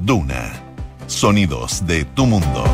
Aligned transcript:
Duna. 0.00 0.52
Sonidos 1.06 1.86
de 1.86 2.04
tu 2.04 2.26
mundo. 2.26 2.64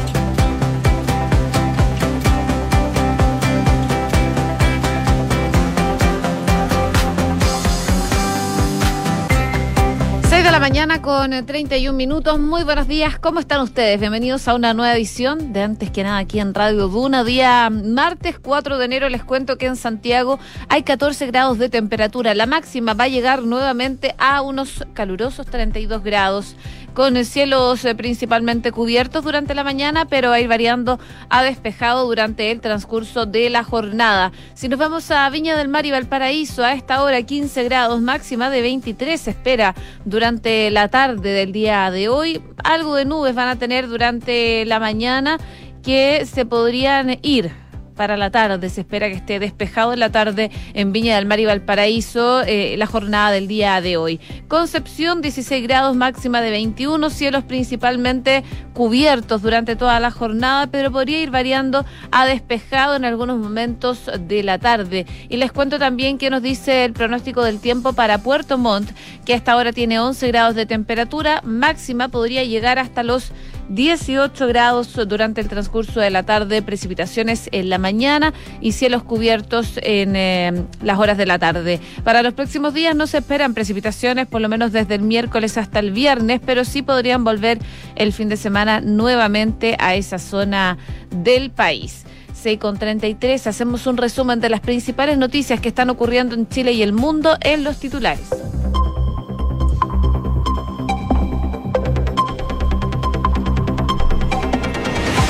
de 10.48 10.52
la 10.52 10.60
mañana 10.60 11.02
con 11.02 11.30
31 11.44 11.96
minutos. 11.96 12.38
Muy 12.38 12.62
buenos 12.62 12.86
días. 12.86 13.18
¿Cómo 13.18 13.40
están 13.40 13.60
ustedes? 13.60 13.98
Bienvenidos 13.98 14.46
a 14.46 14.54
una 14.54 14.72
nueva 14.72 14.94
edición 14.94 15.52
de 15.52 15.62
Antes 15.62 15.90
que 15.90 16.04
nada 16.04 16.18
aquí 16.18 16.38
en 16.38 16.54
Radio 16.54 16.86
Duna. 16.86 17.24
Día 17.24 17.68
martes 17.70 18.38
4 18.38 18.78
de 18.78 18.84
enero 18.84 19.08
les 19.08 19.24
cuento 19.24 19.58
que 19.58 19.66
en 19.66 19.74
Santiago 19.74 20.38
hay 20.68 20.84
14 20.84 21.26
grados 21.26 21.58
de 21.58 21.68
temperatura. 21.68 22.34
La 22.34 22.46
máxima 22.46 22.94
va 22.94 23.04
a 23.04 23.08
llegar 23.08 23.42
nuevamente 23.42 24.14
a 24.16 24.40
unos 24.40 24.86
calurosos 24.94 25.44
32 25.44 26.04
grados 26.04 26.54
con 26.98 27.24
cielos 27.24 27.84
eh, 27.84 27.94
principalmente 27.94 28.72
cubiertos 28.72 29.22
durante 29.22 29.54
la 29.54 29.62
mañana, 29.62 30.06
pero 30.06 30.32
a 30.32 30.40
ir 30.40 30.48
variando 30.48 30.98
a 31.28 31.44
despejado 31.44 32.04
durante 32.04 32.50
el 32.50 32.60
transcurso 32.60 33.24
de 33.24 33.50
la 33.50 33.62
jornada. 33.62 34.32
Si 34.54 34.68
nos 34.68 34.80
vamos 34.80 35.08
a 35.12 35.30
Viña 35.30 35.56
del 35.56 35.68
Mar 35.68 35.86
y 35.86 35.92
Valparaíso, 35.92 36.64
a 36.64 36.72
esta 36.72 37.04
hora 37.04 37.22
15 37.22 37.62
grados, 37.62 38.00
máxima 38.00 38.50
de 38.50 38.62
23 38.62 39.20
se 39.20 39.30
espera 39.30 39.76
durante 40.04 40.72
la 40.72 40.88
tarde 40.88 41.30
del 41.30 41.52
día 41.52 41.88
de 41.92 42.08
hoy. 42.08 42.42
Algo 42.64 42.96
de 42.96 43.04
nubes 43.04 43.32
van 43.32 43.46
a 43.46 43.54
tener 43.54 43.86
durante 43.86 44.64
la 44.64 44.80
mañana 44.80 45.38
que 45.84 46.26
se 46.26 46.46
podrían 46.46 47.20
ir 47.22 47.52
para 47.98 48.16
la 48.16 48.30
tarde. 48.30 48.70
Se 48.70 48.80
espera 48.80 49.08
que 49.08 49.16
esté 49.16 49.38
despejado 49.40 49.92
en 49.92 49.98
la 49.98 50.10
tarde 50.10 50.50
en 50.72 50.92
Viña 50.92 51.16
del 51.16 51.26
Mar 51.26 51.40
y 51.40 51.44
Valparaíso 51.44 52.42
eh, 52.42 52.76
la 52.78 52.86
jornada 52.86 53.32
del 53.32 53.48
día 53.48 53.80
de 53.82 53.98
hoy. 53.98 54.20
Concepción 54.46 55.20
16 55.20 55.62
grados 55.64 55.96
máxima 55.96 56.40
de 56.40 56.50
21, 56.50 57.10
cielos 57.10 57.44
principalmente 57.44 58.44
cubiertos 58.72 59.42
durante 59.42 59.74
toda 59.74 59.98
la 59.98 60.12
jornada, 60.12 60.68
pero 60.68 60.92
podría 60.92 61.20
ir 61.20 61.30
variando 61.30 61.84
a 62.12 62.24
despejado 62.24 62.94
en 62.94 63.04
algunos 63.04 63.38
momentos 63.38 64.08
de 64.20 64.42
la 64.44 64.58
tarde. 64.58 65.04
Y 65.28 65.36
les 65.36 65.50
cuento 65.50 65.78
también 65.80 66.16
que 66.16 66.30
nos 66.30 66.40
dice 66.40 66.84
el 66.84 66.92
pronóstico 66.92 67.42
del 67.42 67.58
tiempo 67.58 67.92
para 67.92 68.18
Puerto 68.18 68.56
Montt, 68.56 68.90
que 69.24 69.34
hasta 69.34 69.52
ahora 69.52 69.72
tiene 69.72 69.98
11 69.98 70.28
grados 70.28 70.54
de 70.54 70.66
temperatura, 70.66 71.42
máxima 71.44 72.08
podría 72.08 72.44
llegar 72.44 72.78
hasta 72.78 73.02
los 73.02 73.32
18 73.68 74.46
grados 74.46 74.94
durante 75.06 75.40
el 75.40 75.48
transcurso 75.48 76.00
de 76.00 76.10
la 76.10 76.22
tarde, 76.22 76.62
precipitaciones 76.62 77.48
en 77.52 77.68
la 77.68 77.78
mañana 77.78 78.32
y 78.60 78.72
cielos 78.72 79.02
cubiertos 79.02 79.78
en 79.82 80.16
eh, 80.16 80.64
las 80.82 80.98
horas 80.98 81.18
de 81.18 81.26
la 81.26 81.38
tarde. 81.38 81.80
Para 82.04 82.22
los 82.22 82.34
próximos 82.34 82.74
días 82.74 82.96
no 82.96 83.06
se 83.06 83.18
esperan 83.18 83.54
precipitaciones, 83.54 84.26
por 84.26 84.40
lo 84.40 84.48
menos 84.48 84.72
desde 84.72 84.94
el 84.94 85.02
miércoles 85.02 85.58
hasta 85.58 85.78
el 85.80 85.92
viernes, 85.92 86.40
pero 86.44 86.64
sí 86.64 86.82
podrían 86.82 87.24
volver 87.24 87.58
el 87.96 88.12
fin 88.12 88.28
de 88.28 88.36
semana 88.36 88.80
nuevamente 88.80 89.76
a 89.78 89.94
esa 89.94 90.18
zona 90.18 90.78
del 91.10 91.50
país. 91.50 92.04
6 92.34 92.58
con 92.58 92.78
33, 92.78 93.46
hacemos 93.46 93.86
un 93.86 93.96
resumen 93.96 94.40
de 94.40 94.48
las 94.48 94.60
principales 94.60 95.18
noticias 95.18 95.60
que 95.60 95.68
están 95.68 95.90
ocurriendo 95.90 96.34
en 96.34 96.48
Chile 96.48 96.72
y 96.72 96.82
el 96.82 96.92
mundo 96.92 97.36
en 97.40 97.64
los 97.64 97.78
titulares. 97.78 98.28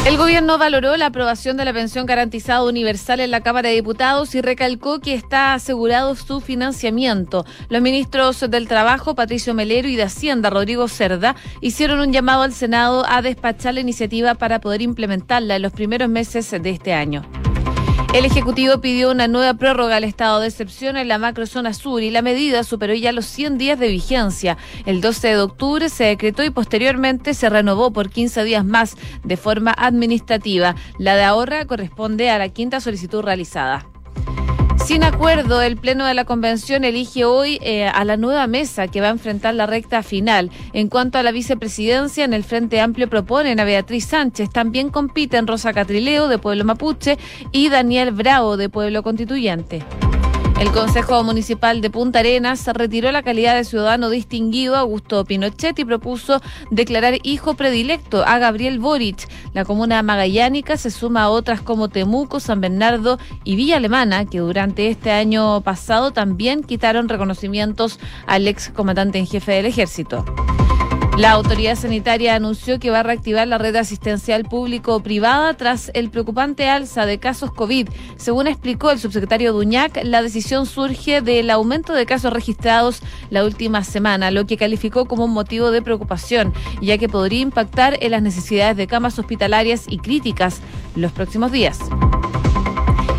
El 0.08 0.16
gobierno 0.16 0.56
valoró 0.56 0.96
la 0.96 1.04
aprobación 1.04 1.58
de 1.58 1.66
la 1.66 1.74
pensión 1.74 2.06
garantizada 2.06 2.64
universal 2.64 3.20
en 3.20 3.30
la 3.30 3.42
Cámara 3.42 3.68
de 3.68 3.74
Diputados 3.74 4.34
y 4.34 4.40
recalcó 4.40 5.00
que 5.00 5.12
está 5.12 5.52
asegurado 5.52 6.14
su 6.14 6.40
financiamiento. 6.40 7.44
Los 7.68 7.82
ministros 7.82 8.40
del 8.48 8.68
Trabajo, 8.68 9.14
Patricio 9.14 9.52
Melero, 9.52 9.86
y 9.86 9.96
de 9.96 10.04
Hacienda, 10.04 10.48
Rodrigo 10.48 10.88
Cerda, 10.88 11.36
hicieron 11.60 12.00
un 12.00 12.10
llamado 12.10 12.40
al 12.40 12.54
Senado 12.54 13.04
a 13.06 13.20
despachar 13.20 13.74
la 13.74 13.80
iniciativa 13.80 14.34
para 14.34 14.62
poder 14.62 14.80
implementarla 14.80 15.56
en 15.56 15.62
los 15.62 15.72
primeros 15.74 16.08
meses 16.08 16.50
de 16.52 16.70
este 16.70 16.94
año. 16.94 17.28
El 18.14 18.24
Ejecutivo 18.24 18.80
pidió 18.80 19.10
una 19.10 19.28
nueva 19.28 19.54
prórroga 19.54 19.96
al 19.96 20.04
estado 20.04 20.40
de 20.40 20.48
excepción 20.48 20.96
en 20.96 21.08
la 21.08 21.18
macrozona 21.18 21.74
sur 21.74 22.02
y 22.02 22.10
la 22.10 22.22
medida 22.22 22.64
superó 22.64 22.94
ya 22.94 23.12
los 23.12 23.26
100 23.26 23.58
días 23.58 23.78
de 23.78 23.88
vigencia. 23.88 24.56
El 24.86 25.02
12 25.02 25.28
de 25.28 25.40
octubre 25.40 25.88
se 25.90 26.04
decretó 26.04 26.42
y 26.42 26.50
posteriormente 26.50 27.34
se 27.34 27.50
renovó 27.50 27.92
por 27.92 28.08
15 28.08 28.44
días 28.44 28.64
más 28.64 28.96
de 29.24 29.36
forma 29.36 29.74
administrativa. 29.76 30.74
La 30.98 31.16
de 31.16 31.24
ahorra 31.24 31.66
corresponde 31.66 32.30
a 32.30 32.38
la 32.38 32.48
quinta 32.48 32.80
solicitud 32.80 33.22
realizada. 33.22 33.86
Sin 34.88 35.04
acuerdo, 35.04 35.60
el 35.60 35.76
Pleno 35.76 36.06
de 36.06 36.14
la 36.14 36.24
Convención 36.24 36.82
elige 36.82 37.26
hoy 37.26 37.58
eh, 37.60 37.84
a 37.88 38.06
la 38.06 38.16
nueva 38.16 38.46
mesa 38.46 38.88
que 38.88 39.02
va 39.02 39.08
a 39.08 39.10
enfrentar 39.10 39.54
la 39.54 39.66
recta 39.66 40.02
final. 40.02 40.50
En 40.72 40.88
cuanto 40.88 41.18
a 41.18 41.22
la 41.22 41.30
vicepresidencia, 41.30 42.24
en 42.24 42.32
el 42.32 42.42
Frente 42.42 42.80
Amplio 42.80 43.06
proponen 43.06 43.60
a 43.60 43.64
Beatriz 43.64 44.06
Sánchez. 44.06 44.48
También 44.48 44.88
compiten 44.88 45.46
Rosa 45.46 45.74
Catrileo, 45.74 46.28
de 46.28 46.38
Pueblo 46.38 46.64
Mapuche, 46.64 47.18
y 47.52 47.68
Daniel 47.68 48.12
Bravo, 48.12 48.56
de 48.56 48.70
Pueblo 48.70 49.02
Constituyente. 49.02 49.84
El 50.60 50.72
Consejo 50.72 51.22
Municipal 51.22 51.80
de 51.80 51.88
Punta 51.88 52.18
Arenas 52.18 52.66
retiró 52.66 53.12
la 53.12 53.22
calidad 53.22 53.54
de 53.54 53.62
ciudadano 53.62 54.10
distinguido 54.10 54.74
a 54.74 54.80
Augusto 54.80 55.24
Pinochet 55.24 55.78
y 55.78 55.84
propuso 55.84 56.40
declarar 56.72 57.14
hijo 57.22 57.54
predilecto 57.54 58.24
a 58.26 58.38
Gabriel 58.38 58.80
Boric. 58.80 59.28
La 59.52 59.64
comuna 59.64 60.02
magallánica 60.02 60.76
se 60.76 60.90
suma 60.90 61.22
a 61.22 61.30
otras 61.30 61.60
como 61.60 61.88
Temuco, 61.88 62.40
San 62.40 62.60
Bernardo 62.60 63.20
y 63.44 63.54
Villa 63.54 63.76
Alemana, 63.76 64.24
que 64.24 64.38
durante 64.40 64.88
este 64.88 65.12
año 65.12 65.60
pasado 65.60 66.10
también 66.10 66.64
quitaron 66.64 67.08
reconocimientos 67.08 68.00
al 68.26 68.48
ex 68.48 68.70
comandante 68.70 69.18
en 69.18 69.28
jefe 69.28 69.52
del 69.52 69.66
ejército. 69.66 70.24
La 71.18 71.32
autoridad 71.32 71.74
sanitaria 71.74 72.36
anunció 72.36 72.78
que 72.78 72.90
va 72.90 73.00
a 73.00 73.02
reactivar 73.02 73.48
la 73.48 73.58
red 73.58 73.74
asistencial 73.74 74.44
público-privada 74.44 75.52
tras 75.54 75.90
el 75.94 76.10
preocupante 76.10 76.68
alza 76.68 77.06
de 77.06 77.18
casos 77.18 77.50
COVID. 77.50 77.88
Según 78.16 78.46
explicó 78.46 78.92
el 78.92 79.00
subsecretario 79.00 79.52
Duñac, 79.52 79.98
la 80.04 80.22
decisión 80.22 80.64
surge 80.64 81.20
del 81.20 81.50
aumento 81.50 81.92
de 81.92 82.06
casos 82.06 82.32
registrados 82.32 83.00
la 83.30 83.44
última 83.44 83.82
semana, 83.82 84.30
lo 84.30 84.46
que 84.46 84.56
calificó 84.56 85.06
como 85.06 85.24
un 85.24 85.32
motivo 85.32 85.72
de 85.72 85.82
preocupación, 85.82 86.54
ya 86.80 86.98
que 86.98 87.08
podría 87.08 87.40
impactar 87.40 87.98
en 88.00 88.12
las 88.12 88.22
necesidades 88.22 88.76
de 88.76 88.86
camas 88.86 89.18
hospitalarias 89.18 89.86
y 89.88 89.98
críticas 89.98 90.60
los 90.94 91.10
próximos 91.10 91.50
días. 91.50 91.80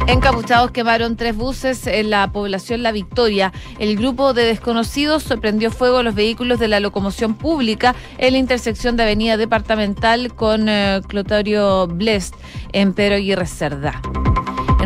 Encapuchados 0.09 0.71
quemaron 0.71 1.15
tres 1.15 1.35
buses 1.37 1.85
en 1.85 2.09
la 2.09 2.31
población 2.31 2.81
La 2.81 2.91
Victoria. 2.91 3.53
El 3.77 3.95
grupo 3.95 4.33
de 4.33 4.43
desconocidos 4.43 5.21
sorprendió 5.21 5.69
fuego 5.69 5.99
a 5.99 6.03
los 6.03 6.15
vehículos 6.15 6.57
de 6.57 6.67
la 6.67 6.79
locomoción 6.79 7.35
pública 7.35 7.93
en 8.17 8.33
la 8.33 8.39
intersección 8.39 8.97
de 8.97 9.03
Avenida 9.03 9.37
Departamental 9.37 10.33
con 10.33 10.67
eh, 10.67 11.01
Clotario 11.07 11.85
Blest 11.85 12.33
en 12.73 12.93
Pedro 12.93 13.17
Aguirre 13.17 13.45
Cerda. 13.45 14.01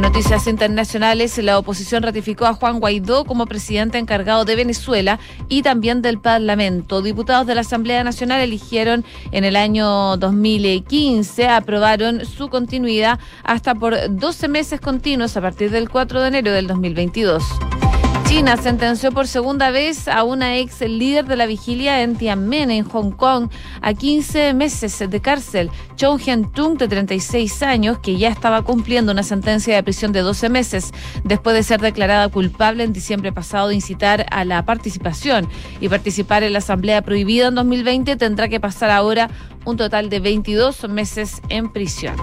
Noticias 0.03 0.47
internacionales, 0.47 1.37
la 1.37 1.57
oposición 1.57 2.03
ratificó 2.03 2.45
a 2.45 2.53
Juan 2.53 2.81
Guaidó 2.81 3.23
como 3.23 3.45
presidente 3.45 3.97
encargado 3.97 4.43
de 4.43 4.57
Venezuela 4.57 5.17
y 5.47 5.61
también 5.61 6.01
del 6.01 6.19
Parlamento. 6.19 7.01
Diputados 7.01 7.47
de 7.47 7.55
la 7.55 7.61
Asamblea 7.61 8.03
Nacional 8.03 8.41
eligieron 8.41 9.05
en 9.31 9.45
el 9.45 9.55
año 9.55 10.17
2015, 10.17 11.47
aprobaron 11.47 12.25
su 12.25 12.49
continuidad 12.49 13.17
hasta 13.45 13.75
por 13.75 13.95
12 14.13 14.49
meses 14.49 14.81
continuos 14.81 15.37
a 15.37 15.41
partir 15.41 15.71
del 15.71 15.89
4 15.89 16.21
de 16.21 16.27
enero 16.27 16.51
del 16.51 16.67
2022. 16.67 17.41
China 18.33 18.57
sentenció 18.57 19.11
por 19.11 19.27
segunda 19.27 19.69
vez 19.69 20.07
a 20.07 20.23
una 20.23 20.57
ex 20.57 20.81
líder 20.81 21.25
de 21.25 21.35
la 21.35 21.45
vigilia 21.45 22.01
en 22.01 22.15
Tiananmen, 22.15 22.71
en 22.71 22.83
Hong 22.83 23.11
Kong, 23.11 23.51
a 23.79 23.93
15 23.93 24.55
meses 24.55 24.97
de 25.07 25.21
cárcel. 25.21 25.69
Chong 25.97 26.19
Hian-tung, 26.19 26.79
de 26.79 26.87
36 26.87 27.61
años, 27.61 27.99
que 27.99 28.17
ya 28.17 28.29
estaba 28.29 28.63
cumpliendo 28.63 29.11
una 29.11 29.21
sentencia 29.21 29.75
de 29.75 29.83
prisión 29.83 30.13
de 30.13 30.21
12 30.21 30.49
meses 30.49 30.93
después 31.23 31.55
de 31.55 31.61
ser 31.61 31.79
declarada 31.79 32.27
culpable 32.29 32.83
en 32.83 32.91
diciembre 32.91 33.31
pasado 33.31 33.67
de 33.67 33.75
incitar 33.75 34.25
a 34.31 34.45
la 34.45 34.65
participación 34.65 35.47
y 35.79 35.87
participar 35.87 36.41
en 36.41 36.53
la 36.53 36.59
asamblea 36.59 37.03
prohibida 37.03 37.49
en 37.49 37.55
2020, 37.55 38.15
tendrá 38.15 38.49
que 38.49 38.59
pasar 38.59 38.89
ahora 38.89 39.29
un 39.63 39.77
total 39.77 40.09
de 40.09 40.19
22 40.19 40.89
meses 40.89 41.39
en 41.49 41.71
prisión. 41.71 42.15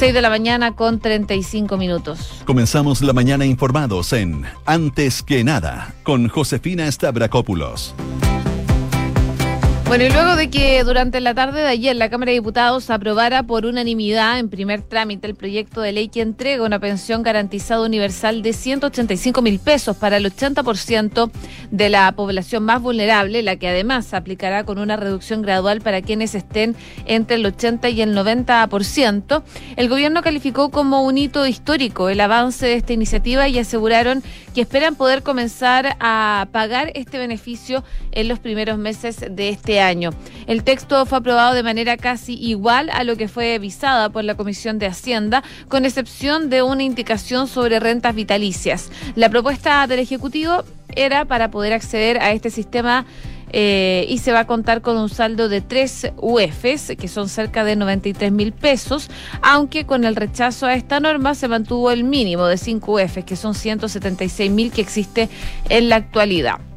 6 0.00 0.14
de 0.14 0.22
la 0.22 0.30
mañana 0.30 0.74
con 0.74 0.98
35 0.98 1.76
minutos. 1.76 2.42
Comenzamos 2.46 3.02
la 3.02 3.12
mañana 3.12 3.44
informados 3.44 4.14
en 4.14 4.46
Antes 4.64 5.22
que 5.22 5.44
nada 5.44 5.94
con 6.04 6.30
Josefina 6.30 6.90
Stavrakopoulos. 6.90 7.94
Bueno, 9.90 10.04
y 10.04 10.10
luego 10.10 10.36
de 10.36 10.50
que 10.50 10.84
durante 10.84 11.20
la 11.20 11.34
tarde 11.34 11.62
de 11.62 11.66
ayer 11.66 11.96
la 11.96 12.08
Cámara 12.08 12.30
de 12.30 12.36
Diputados 12.36 12.90
aprobara 12.90 13.42
por 13.42 13.66
unanimidad 13.66 14.38
en 14.38 14.48
primer 14.48 14.82
trámite 14.82 15.26
el 15.26 15.34
proyecto 15.34 15.80
de 15.80 15.90
ley 15.90 16.06
que 16.06 16.20
entrega 16.20 16.62
una 16.64 16.78
pensión 16.78 17.24
garantizada 17.24 17.84
universal 17.84 18.40
de 18.42 18.52
185 18.52 19.42
mil 19.42 19.58
pesos 19.58 19.96
para 19.96 20.18
el 20.18 20.32
80% 20.32 21.32
de 21.72 21.88
la 21.88 22.12
población 22.12 22.62
más 22.62 22.80
vulnerable, 22.80 23.42
la 23.42 23.56
que 23.56 23.66
además 23.66 24.14
aplicará 24.14 24.62
con 24.62 24.78
una 24.78 24.96
reducción 24.96 25.42
gradual 25.42 25.80
para 25.80 26.02
quienes 26.02 26.36
estén 26.36 26.76
entre 27.06 27.34
el 27.34 27.46
80 27.46 27.88
y 27.88 28.02
el 28.02 28.16
90%, 28.16 29.42
el 29.74 29.88
gobierno 29.88 30.22
calificó 30.22 30.70
como 30.70 31.02
un 31.02 31.18
hito 31.18 31.48
histórico 31.48 32.08
el 32.10 32.20
avance 32.20 32.64
de 32.64 32.74
esta 32.74 32.92
iniciativa 32.92 33.48
y 33.48 33.58
aseguraron 33.58 34.22
que 34.54 34.60
esperan 34.60 34.94
poder 34.94 35.24
comenzar 35.24 35.96
a 35.98 36.46
pagar 36.52 36.92
este 36.94 37.18
beneficio 37.18 37.82
en 38.12 38.28
los 38.28 38.38
primeros 38.38 38.78
meses 38.78 39.24
de 39.28 39.48
este 39.48 39.79
año. 39.80 40.10
El 40.46 40.64
texto 40.64 41.06
fue 41.06 41.18
aprobado 41.18 41.54
de 41.54 41.62
manera 41.62 41.96
casi 41.96 42.34
igual 42.34 42.90
a 42.90 43.04
lo 43.04 43.16
que 43.16 43.28
fue 43.28 43.58
visada 43.58 44.10
por 44.10 44.24
la 44.24 44.34
Comisión 44.34 44.78
de 44.78 44.86
Hacienda, 44.86 45.42
con 45.68 45.84
excepción 45.84 46.50
de 46.50 46.62
una 46.62 46.82
indicación 46.82 47.46
sobre 47.46 47.80
rentas 47.80 48.14
vitalicias. 48.14 48.90
La 49.14 49.28
propuesta 49.28 49.86
del 49.86 50.00
Ejecutivo 50.00 50.64
era 50.94 51.24
para 51.24 51.50
poder 51.50 51.72
acceder 51.72 52.18
a 52.18 52.32
este 52.32 52.50
sistema 52.50 53.06
eh, 53.52 54.06
y 54.08 54.18
se 54.18 54.32
va 54.32 54.40
a 54.40 54.46
contar 54.46 54.80
con 54.80 54.96
un 54.96 55.08
saldo 55.08 55.48
de 55.48 55.60
3 55.60 56.12
UFs, 56.16 56.92
que 56.98 57.08
son 57.08 57.28
cerca 57.28 57.64
de 57.64 57.76
93 57.76 58.30
mil 58.30 58.52
pesos, 58.52 59.10
aunque 59.42 59.86
con 59.86 60.04
el 60.04 60.16
rechazo 60.16 60.66
a 60.66 60.74
esta 60.74 61.00
norma 61.00 61.34
se 61.34 61.48
mantuvo 61.48 61.90
el 61.90 62.04
mínimo 62.04 62.46
de 62.46 62.56
5 62.56 62.92
UFs, 62.92 63.24
que 63.24 63.36
son 63.36 63.54
176 63.54 64.50
mil 64.50 64.70
que 64.70 64.80
existe 64.80 65.28
en 65.68 65.88
la 65.88 65.96
actualidad. 65.96 66.69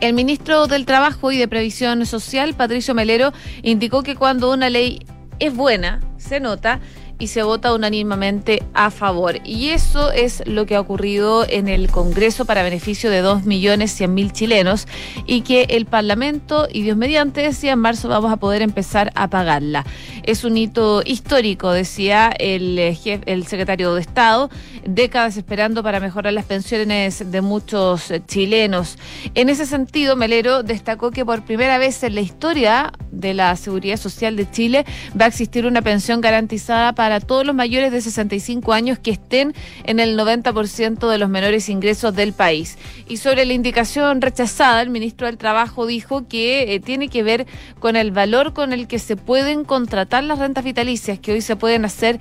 El 0.00 0.14
ministro 0.14 0.66
del 0.66 0.86
Trabajo 0.86 1.30
y 1.30 1.36
de 1.36 1.46
Previsión 1.46 2.06
Social, 2.06 2.54
Patricio 2.54 2.94
Melero, 2.94 3.34
indicó 3.62 4.02
que 4.02 4.16
cuando 4.16 4.50
una 4.50 4.70
ley 4.70 5.04
es 5.40 5.54
buena, 5.54 6.00
se 6.16 6.40
nota, 6.40 6.80
y 7.20 7.28
se 7.28 7.44
vota 7.44 7.72
unánimemente 7.72 8.64
a 8.74 8.90
favor. 8.90 9.38
Y 9.44 9.68
eso 9.68 10.10
es 10.10 10.42
lo 10.46 10.66
que 10.66 10.74
ha 10.74 10.80
ocurrido 10.80 11.46
en 11.48 11.68
el 11.68 11.88
Congreso 11.90 12.46
para 12.46 12.64
beneficio 12.64 13.10
de 13.10 13.22
2.100.000 13.22 14.32
chilenos 14.32 14.88
y 15.26 15.42
que 15.42 15.66
el 15.70 15.86
Parlamento, 15.86 16.66
y 16.72 16.82
Dios 16.82 16.96
mediante, 16.96 17.42
decía 17.42 17.72
en 17.72 17.78
marzo 17.78 18.08
vamos 18.08 18.32
a 18.32 18.38
poder 18.38 18.62
empezar 18.62 19.12
a 19.14 19.28
pagarla. 19.28 19.84
Es 20.24 20.44
un 20.44 20.56
hito 20.56 21.02
histórico, 21.04 21.70
decía 21.70 22.32
el, 22.38 22.78
eh, 22.78 22.94
jefe, 22.94 23.30
el 23.30 23.46
secretario 23.46 23.94
de 23.94 24.00
Estado, 24.00 24.50
décadas 24.84 25.36
esperando 25.36 25.82
para 25.82 26.00
mejorar 26.00 26.32
las 26.32 26.46
pensiones 26.46 27.30
de 27.30 27.40
muchos 27.42 28.10
eh, 28.10 28.22
chilenos. 28.26 28.98
En 29.34 29.50
ese 29.50 29.66
sentido, 29.66 30.16
Melero 30.16 30.62
destacó 30.62 31.10
que 31.10 31.24
por 31.24 31.44
primera 31.44 31.78
vez 31.78 32.02
en 32.02 32.14
la 32.14 32.22
historia 32.22 32.92
de 33.10 33.34
la 33.34 33.54
Seguridad 33.56 33.96
Social 33.96 34.36
de 34.36 34.50
Chile 34.50 34.86
va 35.20 35.26
a 35.26 35.28
existir 35.28 35.66
una 35.66 35.82
pensión 35.82 36.20
garantizada 36.20 36.94
para 36.94 37.09
para 37.10 37.18
todos 37.18 37.44
los 37.44 37.56
mayores 37.56 37.90
de 37.90 38.00
65 38.00 38.72
años 38.72 39.00
que 39.00 39.10
estén 39.10 39.52
en 39.82 39.98
el 39.98 40.16
90% 40.16 41.10
de 41.10 41.18
los 41.18 41.28
menores 41.28 41.68
ingresos 41.68 42.14
del 42.14 42.32
país. 42.32 42.78
Y 43.08 43.16
sobre 43.16 43.44
la 43.46 43.52
indicación 43.52 44.20
rechazada, 44.20 44.80
el 44.80 44.90
ministro 44.90 45.26
del 45.26 45.36
Trabajo 45.36 45.86
dijo 45.86 46.28
que 46.28 46.72
eh, 46.72 46.78
tiene 46.78 47.08
que 47.08 47.24
ver 47.24 47.48
con 47.80 47.96
el 47.96 48.12
valor 48.12 48.52
con 48.52 48.72
el 48.72 48.86
que 48.86 49.00
se 49.00 49.16
pueden 49.16 49.64
contratar 49.64 50.22
las 50.22 50.38
rentas 50.38 50.62
vitalicias, 50.62 51.18
que 51.18 51.32
hoy 51.32 51.40
se 51.40 51.56
pueden 51.56 51.84
hacer 51.84 52.20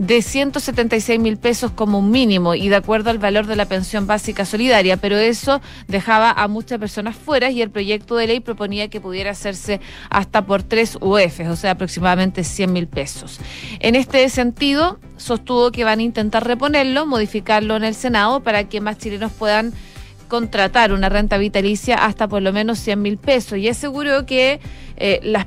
de 0.00 0.22
176 0.22 1.20
mil 1.20 1.36
pesos 1.36 1.72
como 1.72 1.98
un 1.98 2.10
mínimo 2.10 2.54
y 2.54 2.70
de 2.70 2.76
acuerdo 2.76 3.10
al 3.10 3.18
valor 3.18 3.46
de 3.46 3.54
la 3.54 3.66
pensión 3.66 4.06
básica 4.06 4.46
solidaria, 4.46 4.96
pero 4.96 5.18
eso 5.18 5.60
dejaba 5.88 6.30
a 6.30 6.48
muchas 6.48 6.78
personas 6.78 7.14
fuera 7.16 7.50
y 7.50 7.60
el 7.60 7.68
proyecto 7.68 8.16
de 8.16 8.26
ley 8.26 8.40
proponía 8.40 8.88
que 8.88 8.98
pudiera 8.98 9.32
hacerse 9.32 9.78
hasta 10.08 10.46
por 10.46 10.62
tres 10.62 10.96
UFs, 11.02 11.46
o 11.50 11.54
sea, 11.54 11.72
aproximadamente 11.72 12.44
100 12.44 12.72
mil 12.72 12.86
pesos. 12.86 13.40
En 13.80 13.94
este 13.94 14.26
sentido, 14.30 14.98
sostuvo 15.18 15.70
que 15.70 15.84
van 15.84 15.98
a 15.98 16.02
intentar 16.02 16.46
reponerlo, 16.46 17.04
modificarlo 17.04 17.76
en 17.76 17.84
el 17.84 17.94
Senado 17.94 18.40
para 18.40 18.70
que 18.70 18.80
más 18.80 18.96
chilenos 18.96 19.32
puedan 19.32 19.74
contratar 20.28 20.94
una 20.94 21.10
renta 21.10 21.36
vitalicia 21.36 22.06
hasta 22.06 22.26
por 22.26 22.40
lo 22.40 22.54
menos 22.54 22.78
100 22.78 23.02
mil 23.02 23.18
pesos 23.18 23.58
y 23.58 23.68
aseguró 23.68 24.24
que 24.24 24.60
eh, 24.96 25.20
las 25.22 25.44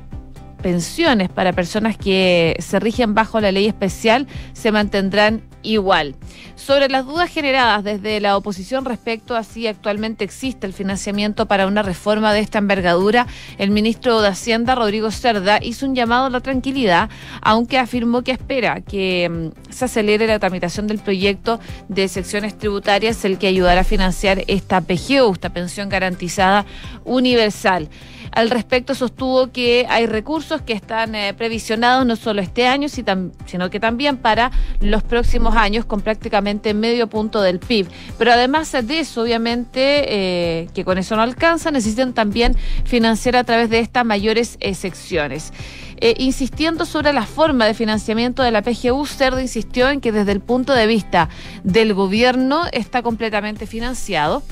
pensiones 0.64 1.28
para 1.28 1.52
personas 1.52 1.98
que 1.98 2.56
se 2.58 2.80
rigen 2.80 3.12
bajo 3.12 3.38
la 3.38 3.52
ley 3.52 3.66
especial 3.66 4.26
se 4.54 4.72
mantendrán 4.72 5.42
igual. 5.62 6.14
Sobre 6.56 6.88
las 6.88 7.04
dudas 7.04 7.30
generadas 7.30 7.84
desde 7.84 8.18
la 8.18 8.34
oposición 8.34 8.86
respecto 8.86 9.36
a 9.36 9.44
si 9.44 9.66
actualmente 9.66 10.24
existe 10.24 10.66
el 10.66 10.72
financiamiento 10.72 11.44
para 11.44 11.66
una 11.66 11.82
reforma 11.82 12.32
de 12.32 12.40
esta 12.40 12.56
envergadura, 12.56 13.26
el 13.58 13.72
ministro 13.72 14.22
de 14.22 14.28
Hacienda, 14.28 14.74
Rodrigo 14.74 15.10
Cerda, 15.10 15.58
hizo 15.62 15.84
un 15.84 15.94
llamado 15.94 16.26
a 16.26 16.30
la 16.30 16.40
tranquilidad, 16.40 17.10
aunque 17.42 17.78
afirmó 17.78 18.22
que 18.22 18.32
espera 18.32 18.80
que 18.80 19.28
mm, 19.68 19.70
se 19.70 19.84
acelere 19.84 20.26
la 20.26 20.38
tramitación 20.38 20.86
del 20.86 20.98
proyecto 20.98 21.60
de 21.88 22.08
secciones 22.08 22.56
tributarias, 22.56 23.22
el 23.26 23.36
que 23.36 23.48
ayudará 23.48 23.82
a 23.82 23.84
financiar 23.84 24.44
esta 24.46 24.80
PGU, 24.80 25.34
esta 25.34 25.50
pensión 25.50 25.90
garantizada 25.90 26.64
universal. 27.04 27.90
Al 28.34 28.50
respecto, 28.50 28.96
sostuvo 28.96 29.52
que 29.52 29.86
hay 29.88 30.06
recursos 30.06 30.60
que 30.60 30.72
están 30.72 31.14
eh, 31.14 31.34
previsionados 31.34 32.04
no 32.04 32.16
solo 32.16 32.42
este 32.42 32.66
año, 32.66 32.88
sino 32.88 33.70
que 33.70 33.78
también 33.78 34.16
para 34.16 34.50
los 34.80 35.04
próximos 35.04 35.54
años, 35.54 35.84
con 35.84 36.00
prácticamente 36.00 36.74
medio 36.74 37.06
punto 37.06 37.40
del 37.40 37.60
PIB. 37.60 37.86
Pero 38.18 38.32
además 38.32 38.72
de 38.72 38.98
eso, 38.98 39.22
obviamente, 39.22 39.82
eh, 40.08 40.68
que 40.74 40.84
con 40.84 40.98
eso 40.98 41.14
no 41.14 41.22
alcanza, 41.22 41.70
necesitan 41.70 42.12
también 42.12 42.56
financiar 42.84 43.36
a 43.36 43.44
través 43.44 43.70
de 43.70 43.78
estas 43.78 44.04
mayores 44.04 44.58
secciones. 44.74 45.52
Eh, 45.98 46.14
insistiendo 46.18 46.86
sobre 46.86 47.12
la 47.12 47.26
forma 47.26 47.66
de 47.66 47.74
financiamiento 47.74 48.42
de 48.42 48.50
la 48.50 48.62
PGU, 48.62 49.06
Cerdo 49.06 49.40
insistió 49.40 49.90
en 49.90 50.00
que 50.00 50.10
desde 50.10 50.32
el 50.32 50.40
punto 50.40 50.74
de 50.74 50.88
vista 50.88 51.28
del 51.62 51.94
gobierno 51.94 52.64
está 52.72 53.00
completamente 53.02 53.68
financiado 53.68 54.42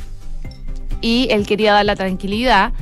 y 1.00 1.26
él 1.32 1.46
quería 1.46 1.72
dar 1.72 1.84
la 1.84 1.96
tranquilidad 1.96 2.72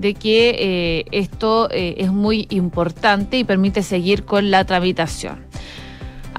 de 0.00 0.14
que 0.14 0.56
eh, 0.58 1.04
esto 1.10 1.68
eh, 1.70 1.96
es 1.98 2.12
muy 2.12 2.46
importante 2.50 3.38
y 3.38 3.44
permite 3.44 3.82
seguir 3.82 4.24
con 4.24 4.50
la 4.50 4.64
tramitación. 4.64 5.44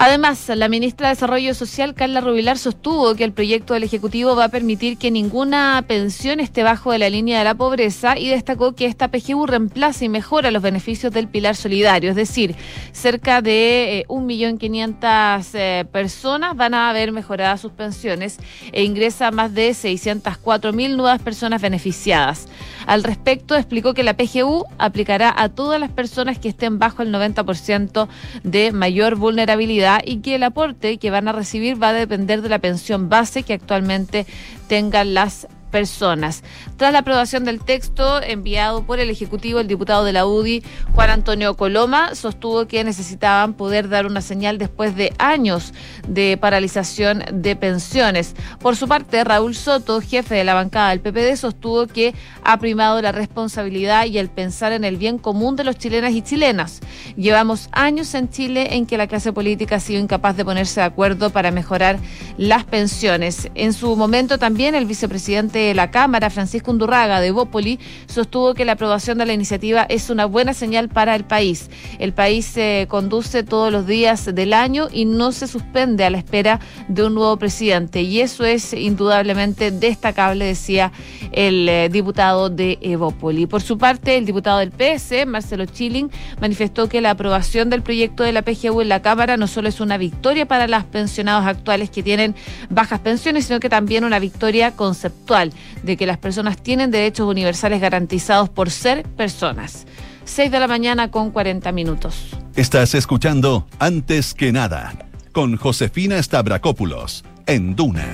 Además, 0.01 0.47
la 0.55 0.69
ministra 0.69 1.09
de 1.09 1.15
Desarrollo 1.15 1.53
Social, 1.53 1.93
Carla 1.93 2.21
Rubilar, 2.21 2.57
sostuvo 2.57 3.15
que 3.15 3.25
el 3.25 3.33
proyecto 3.33 3.73
del 3.73 3.83
Ejecutivo 3.83 4.33
va 4.33 4.45
a 4.45 4.49
permitir 4.49 4.97
que 4.97 5.11
ninguna 5.11 5.83
pensión 5.85 6.39
esté 6.39 6.63
bajo 6.63 6.93
de 6.93 6.99
la 6.99 7.09
línea 7.09 7.39
de 7.39 7.43
la 7.43 7.55
pobreza 7.55 8.17
y 8.17 8.29
destacó 8.29 8.75
que 8.75 8.85
esta 8.85 9.09
PGU 9.09 9.45
reemplaza 9.45 10.05
y 10.05 10.09
mejora 10.09 10.51
los 10.51 10.63
beneficios 10.63 11.11
del 11.11 11.27
pilar 11.27 11.57
solidario, 11.57 12.11
es 12.11 12.15
decir, 12.15 12.55
cerca 12.93 13.41
de 13.41 14.05
1.500.000 14.07 15.49
eh, 15.55 15.85
personas 15.91 16.55
van 16.55 16.75
a 16.75 16.89
haber 16.89 17.11
mejoradas 17.11 17.59
sus 17.59 17.73
pensiones 17.73 18.37
e 18.71 18.85
ingresa 18.85 19.31
más 19.31 19.53
de 19.53 19.71
604.000 19.71 20.95
nuevas 20.95 21.21
personas 21.21 21.61
beneficiadas. 21.61 22.47
Al 22.87 23.03
respecto, 23.03 23.57
explicó 23.57 23.93
que 23.93 24.03
la 24.03 24.15
PGU 24.15 24.63
aplicará 24.77 25.33
a 25.37 25.49
todas 25.49 25.77
las 25.77 25.91
personas 25.91 26.39
que 26.39 26.47
estén 26.47 26.79
bajo 26.79 27.01
el 27.01 27.13
90% 27.13 28.07
de 28.43 28.71
mayor 28.71 29.17
vulnerabilidad 29.17 29.88
y 30.03 30.17
que 30.17 30.35
el 30.35 30.43
aporte 30.43 30.97
que 30.97 31.09
van 31.09 31.27
a 31.27 31.31
recibir 31.31 31.81
va 31.81 31.89
a 31.89 31.93
depender 31.93 32.41
de 32.41 32.49
la 32.49 32.59
pensión 32.59 33.09
base 33.09 33.43
que 33.43 33.53
actualmente 33.53 34.25
tengan 34.67 35.13
las 35.13 35.47
personas. 35.69 36.43
Tras 36.77 36.91
la 36.91 36.99
aprobación 36.99 37.45
del 37.45 37.61
texto 37.61 38.21
enviado 38.21 38.83
por 38.83 38.99
el 38.99 39.09
Ejecutivo, 39.09 39.59
el 39.59 39.67
diputado 39.67 40.03
de 40.03 40.13
la 40.13 40.25
UDI, 40.25 40.63
Juan 40.93 41.09
Antonio 41.09 41.55
Coloma, 41.55 42.15
sostuvo 42.15 42.67
que 42.67 42.83
necesitaban 42.83 43.53
poder 43.53 43.89
dar 43.89 44.05
una 44.05 44.21
señal 44.21 44.57
después 44.57 44.95
de 44.95 45.13
años 45.17 45.73
de 46.07 46.37
paralización 46.37 47.23
de 47.31 47.55
pensiones. 47.55 48.35
Por 48.59 48.75
su 48.75 48.87
parte, 48.87 49.23
Raúl 49.23 49.55
Soto, 49.55 50.01
jefe 50.01 50.35
de 50.35 50.43
la 50.43 50.53
bancada 50.53 50.89
del 50.89 51.01
PPD, 51.01 51.35
sostuvo 51.37 51.87
que 51.87 52.13
ha 52.43 52.57
primado 52.57 53.01
la 53.01 53.11
responsabilidad 53.11 54.05
y 54.05 54.17
el 54.17 54.29
pensar 54.29 54.71
en 54.71 54.83
el 54.83 54.97
bien 54.97 55.17
común 55.17 55.55
de 55.55 55.63
los 55.63 55.77
chilenas 55.77 56.13
y 56.13 56.21
chilenas. 56.21 56.81
Llevamos 57.15 57.69
años 57.71 58.13
en 58.13 58.29
Chile 58.29 58.75
en 58.75 58.85
que 58.85 58.97
la 58.97 59.07
clase 59.07 59.33
política 59.33 59.75
ha 59.75 59.79
sido 59.79 59.99
incapaz 59.99 60.35
de 60.35 60.45
ponerse 60.45 60.79
de 60.79 60.85
acuerdo 60.85 61.29
para 61.29 61.51
mejorar 61.51 61.99
las 62.37 62.63
pensiones. 62.63 63.49
En 63.55 63.73
su 63.73 63.95
momento 63.95 64.37
también 64.37 64.75
el 64.75 64.85
vicepresidente 64.85 65.58
de 65.59 65.73
la 65.73 65.91
Cámara, 65.91 66.29
Francisco 66.29 66.71
Undurraga 66.71 67.19
de 67.21 67.31
Bópoli, 67.31 67.79
sostuvo 68.07 68.53
que 68.53 68.65
la 68.65 68.73
aprobación 68.73 69.17
de 69.17 69.25
la 69.25 69.33
iniciativa 69.33 69.83
es 69.83 70.09
una 70.09 70.25
buena 70.25 70.53
señal 70.53 70.89
para 70.89 71.15
el 71.15 71.23
país. 71.25 71.69
El 71.99 72.13
país 72.13 72.45
se 72.45 72.87
conduce 72.89 73.43
todos 73.43 73.71
los 73.71 73.85
días 73.85 74.33
del 74.33 74.53
año 74.53 74.87
y 74.91 75.05
no 75.05 75.31
se 75.31 75.47
suspende 75.47 76.05
a 76.05 76.09
la 76.09 76.17
espera 76.17 76.59
de 76.87 77.03
un 77.03 77.15
nuevo 77.15 77.37
presidente. 77.37 78.01
Y 78.01 78.21
eso 78.21 78.45
es 78.45 78.73
indudablemente 78.73 79.71
destacable, 79.71 80.45
decía 80.45 80.91
el 81.31 81.67
eh, 81.67 81.89
diputado 81.89 82.49
de 82.49 82.77
Evópoli. 82.81 83.45
Por 83.45 83.61
su 83.61 83.77
parte, 83.77 84.17
el 84.17 84.25
diputado 84.25 84.59
del 84.59 84.71
PS, 84.71 85.25
Marcelo 85.27 85.65
Chilling, 85.65 86.09
manifestó 86.39 86.87
que 86.89 87.01
la 87.01 87.11
aprobación 87.11 87.69
del 87.69 87.81
proyecto 87.81 88.23
de 88.23 88.31
la 88.31 88.41
PGU 88.41 88.81
en 88.81 88.89
la 88.89 89.01
Cámara 89.01 89.37
no 89.37 89.47
solo 89.47 89.69
es 89.69 89.79
una 89.79 89.97
victoria 89.97 90.47
para 90.47 90.67
los 90.67 90.83
pensionados 90.85 91.45
actuales 91.45 91.89
que 91.89 92.03
tienen 92.03 92.35
bajas 92.69 92.99
pensiones, 92.99 93.45
sino 93.45 93.59
que 93.59 93.69
también 93.69 94.03
una 94.03 94.19
victoria 94.19 94.71
conceptual 94.71 95.48
de 95.83 95.97
que 95.97 96.05
las 96.05 96.17
personas 96.17 96.61
tienen 96.61 96.91
derechos 96.91 97.27
universales 97.27 97.81
garantizados 97.81 98.49
por 98.49 98.69
ser 98.69 99.03
personas. 99.03 99.85
6 100.25 100.51
de 100.51 100.59
la 100.59 100.67
mañana 100.67 101.09
con 101.09 101.31
40 101.31 101.71
minutos. 101.71 102.29
Estás 102.55 102.93
escuchando 102.93 103.67
Antes 103.79 104.33
que 104.33 104.51
nada 104.51 104.93
con 105.31 105.57
Josefina 105.57 106.21
Stavrakopoulos 106.21 107.23
en 107.45 107.75
Duna. 107.75 108.07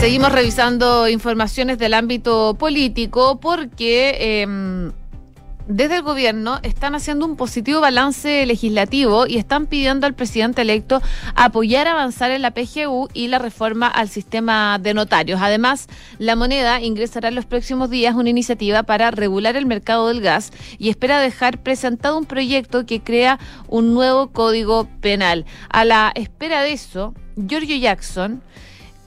Seguimos 0.00 0.32
revisando 0.32 1.08
informaciones 1.08 1.78
del 1.78 1.92
ámbito 1.92 2.54
político 2.58 3.38
porque 3.38 4.42
em, 4.42 4.92
desde 5.70 5.96
el 5.96 6.02
gobierno 6.02 6.58
están 6.64 6.96
haciendo 6.96 7.24
un 7.24 7.36
positivo 7.36 7.80
balance 7.80 8.44
legislativo 8.44 9.26
y 9.28 9.36
están 9.36 9.66
pidiendo 9.66 10.06
al 10.06 10.14
presidente 10.14 10.62
electo 10.62 11.00
apoyar 11.36 11.86
avanzar 11.86 12.32
en 12.32 12.42
la 12.42 12.50
PGU 12.50 13.08
y 13.14 13.28
la 13.28 13.38
reforma 13.38 13.86
al 13.86 14.08
sistema 14.08 14.78
de 14.80 14.94
notarios. 14.94 15.40
Además, 15.40 15.86
la 16.18 16.34
moneda 16.34 16.80
ingresará 16.80 17.28
en 17.28 17.36
los 17.36 17.46
próximos 17.46 17.88
días 17.88 18.16
una 18.16 18.30
iniciativa 18.30 18.82
para 18.82 19.12
regular 19.12 19.56
el 19.56 19.66
mercado 19.66 20.08
del 20.08 20.20
gas 20.20 20.50
y 20.78 20.90
espera 20.90 21.20
dejar 21.20 21.62
presentado 21.62 22.18
un 22.18 22.24
proyecto 22.24 22.84
que 22.84 23.00
crea 23.00 23.38
un 23.68 23.94
nuevo 23.94 24.32
código 24.32 24.88
penal. 25.00 25.46
A 25.68 25.84
la 25.84 26.10
espera 26.16 26.62
de 26.62 26.72
eso, 26.72 27.14
Giorgio 27.36 27.76
Jackson 27.76 28.42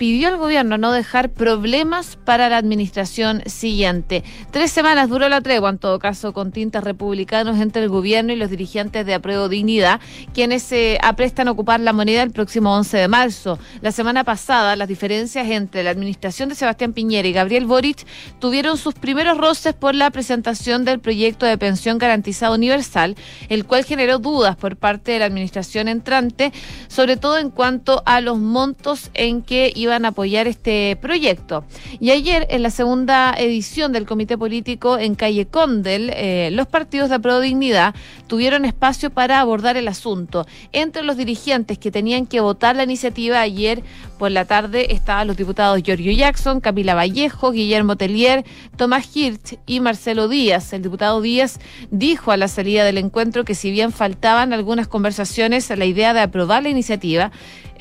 pidió 0.04 0.28
al 0.28 0.36
gobierno 0.36 0.78
no 0.78 0.92
dejar 0.92 1.30
problemas 1.30 2.18
para 2.26 2.50
la 2.50 2.58
administración 2.58 3.42
siguiente. 3.46 4.26
Tres 4.52 4.70
semanas 4.70 5.08
duró 5.08 5.30
la 5.30 5.40
tregua, 5.40 5.70
en 5.70 5.78
todo 5.78 5.98
caso, 5.98 6.34
con 6.34 6.52
tintas 6.52 6.84
republicanos 6.84 7.58
entre 7.62 7.84
el 7.84 7.88
gobierno 7.88 8.34
y 8.34 8.36
los 8.36 8.50
dirigentes 8.50 9.06
de 9.06 9.14
Apruebo 9.14 9.48
Dignidad, 9.48 10.02
quienes 10.34 10.62
se 10.62 10.98
aprestan 11.02 11.48
a 11.48 11.52
ocupar 11.52 11.80
la 11.80 11.94
moneda 11.94 12.22
el 12.22 12.32
próximo 12.32 12.76
11 12.76 12.98
de 12.98 13.08
marzo. 13.08 13.60
La 13.80 13.94
semana 13.94 14.26
pasada, 14.26 14.76
las 14.76 14.90
diferencias 14.90 15.50
entre 15.50 15.84
la 15.84 15.92
administración 15.92 16.50
de 16.50 16.56
Sebastián 16.56 16.92
Piñera 16.92 17.30
y 17.30 17.32
Gabriel 17.32 17.66
Boric 17.66 18.06
tuvieron 18.40 18.78
sus 18.78 18.96
primeros 18.96 19.38
roces 19.38 19.74
por 19.74 19.96
la 19.96 20.12
presentación 20.12 20.84
del 20.84 21.00
proyecto 21.00 21.46
de 21.46 21.58
pensión 21.58 21.98
garantizada 21.98 22.54
universal, 22.54 23.16
el 23.48 23.64
cual 23.64 23.86
generó 23.86 24.20
dudas 24.20 24.58
por 24.58 24.76
parte 24.76 25.14
de 25.14 25.20
la 25.20 25.28
administración 25.28 25.88
entrante, 25.88 26.52
sobre 26.90 27.16
todo 27.16 27.38
en 27.38 27.52
cuanto 27.52 28.04
a 28.06 28.20
los 28.20 28.38
montos 28.38 29.10
en 29.14 29.44
que 29.44 29.72
iba 29.74 29.93
a 29.94 30.10
apoyar 30.10 30.48
este 30.48 30.98
proyecto. 31.00 31.64
Y 32.00 32.12
ayer, 32.12 32.48
en 32.50 32.64
la 32.64 32.70
segunda 32.70 33.34
edición 33.38 33.94
del 33.94 34.06
Comité 34.06 34.38
Político 34.38 34.98
en 34.98 35.16
Calle 35.16 35.46
Condel, 35.46 36.12
eh, 36.14 36.50
los 36.52 36.68
partidos 36.68 37.10
de 37.10 37.20
Pro 37.20 37.40
Dignidad 37.40 37.96
tuvieron 38.28 38.66
espacio 38.66 39.12
para 39.12 39.40
abordar 39.40 39.78
el 39.78 39.88
asunto. 39.88 40.46
Entre 40.72 41.04
los 41.04 41.18
dirigentes 41.18 41.78
que 41.78 41.92
tenían 41.92 42.26
que 42.26 42.42
votar 42.42 42.76
la 42.76 42.84
iniciativa 42.84 43.40
ayer 43.40 43.84
por 44.18 44.32
la 44.32 44.46
tarde 44.46 44.94
estaban 44.94 45.28
los 45.28 45.38
diputados 45.38 45.84
Giorgio 45.84 46.12
Jackson, 46.12 46.60
Camila 46.60 46.96
Vallejo, 46.96 47.52
Guillermo 47.52 47.96
Tellier, 47.96 48.44
Tomás 48.78 49.16
Hirsch 49.16 49.60
y 49.66 49.80
Marcelo 49.80 50.28
Díaz. 50.28 50.74
El 50.74 50.82
diputado 50.82 51.22
Díaz 51.22 51.60
dijo 51.92 52.32
a 52.32 52.38
la 52.38 52.48
salida 52.48 52.84
del 52.86 52.98
encuentro 52.98 53.46
que 53.46 53.56
si 53.56 53.70
bien 53.70 53.92
faltaban 53.92 54.54
algunas 54.54 54.88
conversaciones, 54.88 55.70
la 55.70 55.86
idea 55.86 56.14
de 56.14 56.22
aprobar 56.22 56.64
la 56.64 56.70
iniciativa 56.70 57.32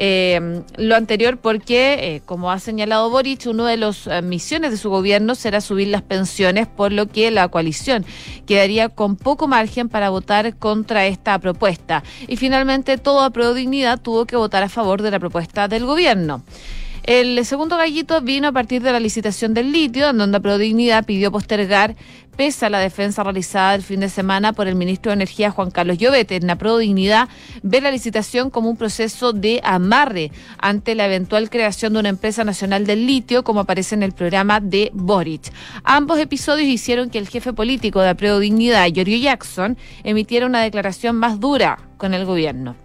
eh, 0.04 0.62
lo 0.78 0.97
anterior 0.97 1.37
porque, 1.37 2.16
eh, 2.16 2.23
como 2.26 2.50
ha 2.50 2.59
señalado 2.59 3.09
Boric, 3.09 3.47
una 3.47 3.68
de 3.68 3.76
las 3.76 4.09
eh, 4.09 4.21
misiones 4.21 4.73
de 4.73 4.76
su 4.76 4.90
gobierno 4.90 5.37
será 5.37 5.61
subir 5.61 5.87
las 5.87 6.02
pensiones, 6.02 6.66
por 6.66 6.90
lo 6.90 7.06
que 7.06 7.30
la 7.30 7.47
coalición 7.47 8.04
quedaría 8.44 8.88
con 8.88 9.14
poco 9.14 9.47
margen 9.47 9.88
para 9.88 10.11
votar 10.11 10.56
contra 10.56 11.06
esta 11.06 11.38
propuesta. 11.38 12.02
Y 12.26 12.37
finalmente, 12.37 12.99
toda 12.99 13.30
Pro 13.30 13.54
Dignidad 13.54 14.00
tuvo 14.00 14.26
que 14.26 14.35
votar 14.35 14.64
a 14.64 14.68
favor 14.68 15.02
de 15.02 15.12
la 15.12 15.21
propuesta 15.21 15.68
del 15.68 15.87
gobierno. 15.87 16.42
El 17.04 17.44
segundo 17.44 17.76
gallito 17.76 18.21
vino 18.21 18.47
a 18.47 18.52
partir 18.52 18.80
de 18.80 18.92
la 18.92 19.00
licitación 19.00 19.54
del 19.54 19.73
litio, 19.73 20.11
en 20.11 20.18
donde 20.18 20.40
Prodignidad 20.40 21.04
pidió 21.04 21.32
postergar, 21.32 21.97
pese 22.37 22.66
a 22.66 22.71
la 22.71 22.78
defensa 22.78 23.25
realizada 23.25 23.75
el 23.75 23.82
fin 23.82 23.99
de 23.99 24.09
semana 24.09 24.52
por 24.52 24.68
el 24.68 24.76
ministro 24.76 25.11
de 25.11 25.14
Energía 25.14 25.50
Juan 25.50 25.73
Carlos 25.73 25.99
Llobete. 25.99 26.37
En 26.37 26.47
la 26.47 26.56
Prodignidad 26.56 27.28
ve 27.64 27.80
la 27.80 27.90
licitación 27.90 28.50
como 28.50 28.71
un 28.71 28.76
proceso 28.76 29.32
de 29.32 29.61
amarre 29.64 30.30
ante 30.59 30.94
la 30.94 31.06
eventual 31.06 31.50
creación 31.50 31.94
de 31.94 31.99
una 31.99 32.09
empresa 32.09 32.44
nacional 32.44 32.87
del 32.87 33.04
litio, 33.04 33.42
como 33.42 33.59
aparece 33.59 33.97
en 33.97 34.04
el 34.04 34.12
programa 34.12 34.61
de 34.61 34.92
Boric. 34.94 35.52
Ambos 35.82 36.21
episodios 36.21 36.68
hicieron 36.68 37.11
que 37.11 37.18
el 37.18 37.28
jefe 37.28 37.52
político 37.52 38.00
de 38.00 38.14
la 38.14 38.38
Dignidad, 38.38 38.87
Giorgio 38.87 39.18
Jackson, 39.18 39.76
emitiera 40.04 40.47
una 40.47 40.62
declaración 40.62 41.16
más 41.16 41.40
dura 41.40 41.80
con 41.97 42.14
el 42.14 42.25
gobierno. 42.26 42.76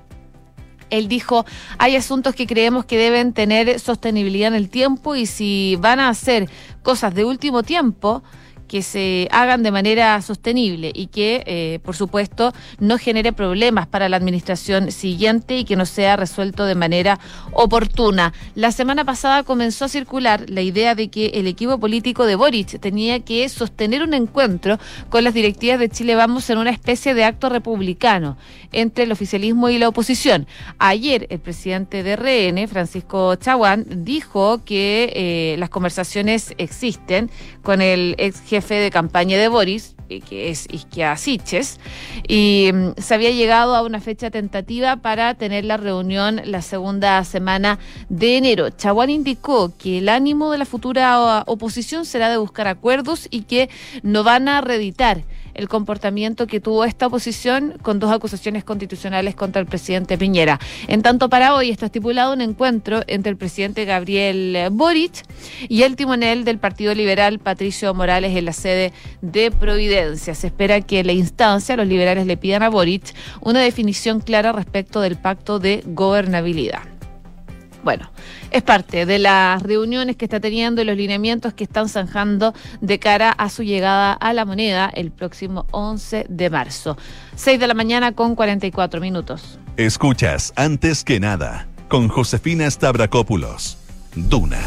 Él 0.90 1.08
dijo, 1.08 1.46
hay 1.78 1.96
asuntos 1.96 2.36
que 2.36 2.48
creemos 2.48 2.86
que 2.86 2.98
deben 2.98 3.34
tener 3.34 3.80
sostenibilidad 3.80 4.50
en 4.50 4.56
el 4.56 4.70
tiempo 4.70 5.16
y 5.16 5.26
si 5.26 5.78
van 5.80 6.00
a 6.00 6.10
hacer 6.10 6.50
cosas 6.84 7.14
de 7.14 7.26
último 7.26 7.64
tiempo, 7.64 8.24
que 8.68 8.82
se 8.82 9.28
hagan 9.32 9.64
de 9.64 9.72
manera 9.72 10.22
sostenible 10.22 10.92
y 10.94 11.08
que, 11.08 11.44
eh, 11.46 11.80
por 11.84 11.96
supuesto, 11.96 12.54
no 12.80 12.98
genere 12.98 13.34
problemas 13.34 13.88
para 13.88 14.10
la 14.10 14.18
administración 14.18 14.92
siguiente 14.92 15.58
y 15.58 15.64
que 15.64 15.76
no 15.76 15.86
sea 15.86 16.16
resuelto 16.16 16.66
de 16.66 16.76
manera 16.76 17.20
oportuna. 17.54 18.34
La 18.56 18.72
semana 18.72 19.06
pasada 19.06 19.44
comenzó 19.44 19.86
a 19.86 19.90
circular 19.90 20.50
la 20.50 20.62
idea 20.62 20.96
de 20.96 21.08
que 21.08 21.28
el 21.36 21.48
equipo 21.48 21.80
político 21.80 22.26
de 22.26 22.36
Boric 22.36 22.80
tenía 22.80 23.20
que 23.22 23.48
sostener 23.50 24.04
un 24.04 24.14
encuentro 24.14 24.78
con 25.10 25.24
las 25.24 25.34
directivas 25.34 25.80
de 25.80 25.90
Chile 25.90 26.16
Vamos 26.16 26.50
en 26.50 26.58
una 26.58 26.72
especie 26.72 27.14
de 27.14 27.24
acto 27.24 27.50
republicano 27.50 28.38
entre 28.74 29.06
el 29.06 29.12
oficialismo 29.12 29.70
y 29.70 29.78
la 29.78 29.88
oposición. 29.88 30.48
Ayer, 30.78 31.28
el 31.30 31.40
presidente 31.40 32.04
de 32.04 32.16
RN, 32.16 32.68
Francisco 32.68 33.36
Chaguán, 33.36 33.86
dijo 34.04 34.64
que 34.66 35.12
eh, 35.16 35.56
las 35.58 35.70
conversaciones 35.70 36.54
existen 36.58 37.30
con 37.64 37.82
el 37.82 38.16
ex 38.18 38.42
jefe 38.42 38.57
jefe 38.62 38.76
de 38.76 38.90
campaña 38.90 39.38
de 39.38 39.50
Boris, 39.50 39.96
eh, 40.10 40.20
que 40.20 40.50
es 40.50 40.68
Isquia 40.72 41.16
Siches, 41.16 41.80
y 42.28 42.72
mm, 42.74 43.00
se 43.00 43.14
había 43.14 43.30
llegado 43.30 43.76
a 43.76 43.84
una 43.84 44.02
fecha 44.02 44.32
tentativa 44.32 44.96
para 44.98 45.36
tener 45.36 45.64
la 45.64 45.78
reunión 45.78 46.42
la 46.46 46.64
segunda 46.64 47.24
semana 47.24 47.78
de 48.10 48.38
enero. 48.38 48.72
Chaguán 48.72 49.12
indicó 49.12 49.72
que 49.78 50.00
el 50.00 50.10
ánimo 50.10 50.52
de 50.52 50.58
la 50.58 50.66
futura 50.66 51.44
oposición 51.46 52.06
será 52.06 52.30
de 52.30 52.38
buscar 52.38 52.68
acuerdos 52.68 53.28
y 53.30 53.42
que 53.44 53.70
no 54.02 54.24
van 54.24 54.48
a 54.48 54.62
reeditar 54.62 55.24
el 55.58 55.68
comportamiento 55.68 56.48
que 56.48 56.60
tuvo 56.60 56.86
esta 56.86 57.08
oposición 57.08 57.74
con 57.82 58.00
dos 58.00 58.12
acusaciones 58.12 58.64
constitucionales 58.64 59.36
contra 59.36 59.60
el 59.60 59.68
presidente 59.68 60.18
Piñera. 60.18 60.60
En 60.88 61.02
tanto, 61.02 61.30
para 61.30 61.54
hoy 61.56 61.70
está 61.70 61.88
estipulado 61.88 62.34
un 62.34 62.42
encuentro 62.42 63.02
entre 63.08 63.32
el 63.32 63.38
presidente 63.38 63.86
Gabriel 63.86 64.70
Boric 64.72 65.24
y 65.68 65.84
el 65.84 65.96
timonel 65.96 66.46
del 66.46 66.60
Partido 66.60 66.94
Liberal, 66.94 67.40
Patricio 67.40 67.94
Morales, 67.94 68.36
en 68.36 68.46
la 68.46 68.54
sede 68.54 68.94
de 69.22 69.52
Providencia. 69.52 70.36
Se 70.36 70.48
espera 70.48 70.82
que 70.82 71.04
la 71.04 71.12
instancia, 71.12 71.76
los 71.76 71.88
liberales 71.88 72.26
le 72.26 72.38
pidan 72.38 72.64
a 72.64 72.70
Boric 72.70 73.14
una 73.42 73.60
definición 73.60 74.22
clara 74.22 74.52
respecto 74.52 75.02
del 75.02 75.18
pacto 75.18 75.60
de 75.60 75.84
gobernabilidad. 75.86 76.97
Bueno, 77.88 78.12
es 78.52 78.64
parte 78.64 79.06
de 79.06 79.18
las 79.18 79.64
reuniones 79.64 80.18
que 80.18 80.26
está 80.26 80.42
teniendo 80.42 80.82
y 80.82 80.84
los 80.84 80.98
lineamientos 80.98 81.54
que 81.54 81.64
están 81.64 81.88
zanjando 81.88 82.54
de 82.82 83.00
cara 83.00 83.32
a 83.32 83.50
su 83.50 83.64
llegada 83.64 84.12
a 84.12 84.34
la 84.34 84.44
moneda 84.44 84.92
el 84.94 85.10
próximo 85.10 85.66
11 85.72 86.26
de 86.28 86.50
marzo. 86.50 86.98
6 87.38 87.58
de 87.58 87.66
la 87.66 87.74
mañana 87.74 88.12
con 88.12 88.36
44 88.36 89.00
minutos. 89.00 89.58
Escuchas 89.78 90.52
antes 90.58 91.06
que 91.06 91.22
nada 91.22 91.70
con 91.88 92.10
Josefina 92.10 92.70
Stavrakopoulos. 92.70 93.78
Duna. 94.14 94.60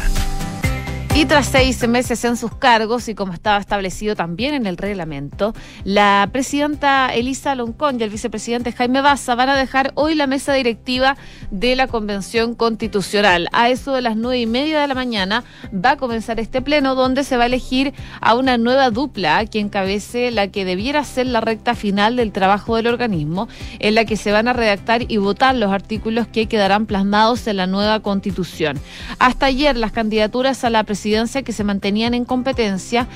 Y 1.13 1.25
tras 1.25 1.47
seis 1.47 1.85
meses 1.89 2.23
en 2.23 2.37
sus 2.37 2.55
cargos 2.55 3.09
y 3.09 3.15
como 3.15 3.33
estaba 3.33 3.57
establecido 3.57 4.15
también 4.15 4.53
en 4.53 4.65
el 4.65 4.77
reglamento, 4.77 5.53
la 5.83 6.27
presidenta 6.31 7.13
Elisa 7.13 7.53
Loncón 7.53 7.99
y 7.99 8.03
el 8.03 8.09
vicepresidente 8.09 8.71
Jaime 8.71 9.01
Baza 9.01 9.35
van 9.35 9.49
a 9.49 9.57
dejar 9.57 9.91
hoy 9.95 10.15
la 10.15 10.25
mesa 10.25 10.53
directiva 10.53 11.17
de 11.51 11.75
la 11.75 11.87
Convención 11.87 12.55
Constitucional. 12.55 13.49
A 13.51 13.69
eso 13.69 13.93
de 13.93 14.01
las 14.01 14.15
nueve 14.15 14.39
y 14.39 14.45
media 14.45 14.79
de 14.79 14.87
la 14.87 14.95
mañana 14.95 15.43
va 15.73 15.91
a 15.91 15.97
comenzar 15.97 16.39
este 16.39 16.61
pleno 16.61 16.95
donde 16.95 17.25
se 17.25 17.35
va 17.35 17.43
a 17.43 17.47
elegir 17.47 17.93
a 18.21 18.33
una 18.35 18.57
nueva 18.57 18.89
dupla 18.89 19.45
que 19.45 19.59
encabece 19.59 20.31
la 20.31 20.47
que 20.47 20.63
debiera 20.63 21.03
ser 21.03 21.27
la 21.27 21.41
recta 21.41 21.75
final 21.75 22.15
del 22.15 22.31
trabajo 22.31 22.77
del 22.77 22.87
organismo, 22.87 23.49
en 23.79 23.95
la 23.95 24.05
que 24.05 24.15
se 24.15 24.31
van 24.31 24.47
a 24.47 24.53
redactar 24.53 25.03
y 25.11 25.17
votar 25.17 25.55
los 25.55 25.73
artículos 25.73 26.27
que 26.27 26.47
quedarán 26.47 26.85
plasmados 26.85 27.45
en 27.47 27.57
la 27.57 27.67
nueva 27.67 27.99
Constitución. 27.99 28.79
Hasta 29.19 29.47
ayer 29.47 29.75
las 29.75 29.91
candidaturas 29.91 30.63
a 30.63 30.69
la 30.69 30.85
presidencia 30.85 31.00
que 31.43 31.53
se 31.53 31.63
mantenían 31.63 32.13
en 32.13 32.25
competencia 32.25 33.07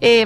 eh, 0.00 0.24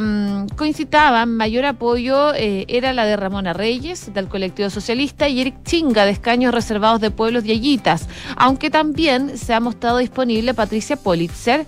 coincitaban, 0.56 1.34
mayor 1.34 1.64
apoyo 1.64 2.34
eh, 2.34 2.66
era 2.68 2.92
la 2.92 3.06
de 3.06 3.16
Ramona 3.16 3.52
Reyes, 3.52 4.12
del 4.12 4.28
colectivo 4.28 4.68
socialista, 4.68 5.28
y 5.28 5.40
Eric 5.40 5.62
Chinga, 5.64 6.04
de 6.04 6.12
escaños 6.12 6.52
reservados 6.52 7.00
de 7.00 7.10
pueblos 7.10 7.44
y 7.46 7.52
Ayitas, 7.52 8.08
aunque 8.36 8.68
también 8.68 9.38
se 9.38 9.54
ha 9.54 9.60
mostrado 9.60 9.98
disponible 9.98 10.52
Patricia 10.52 10.96
Politzer, 10.96 11.66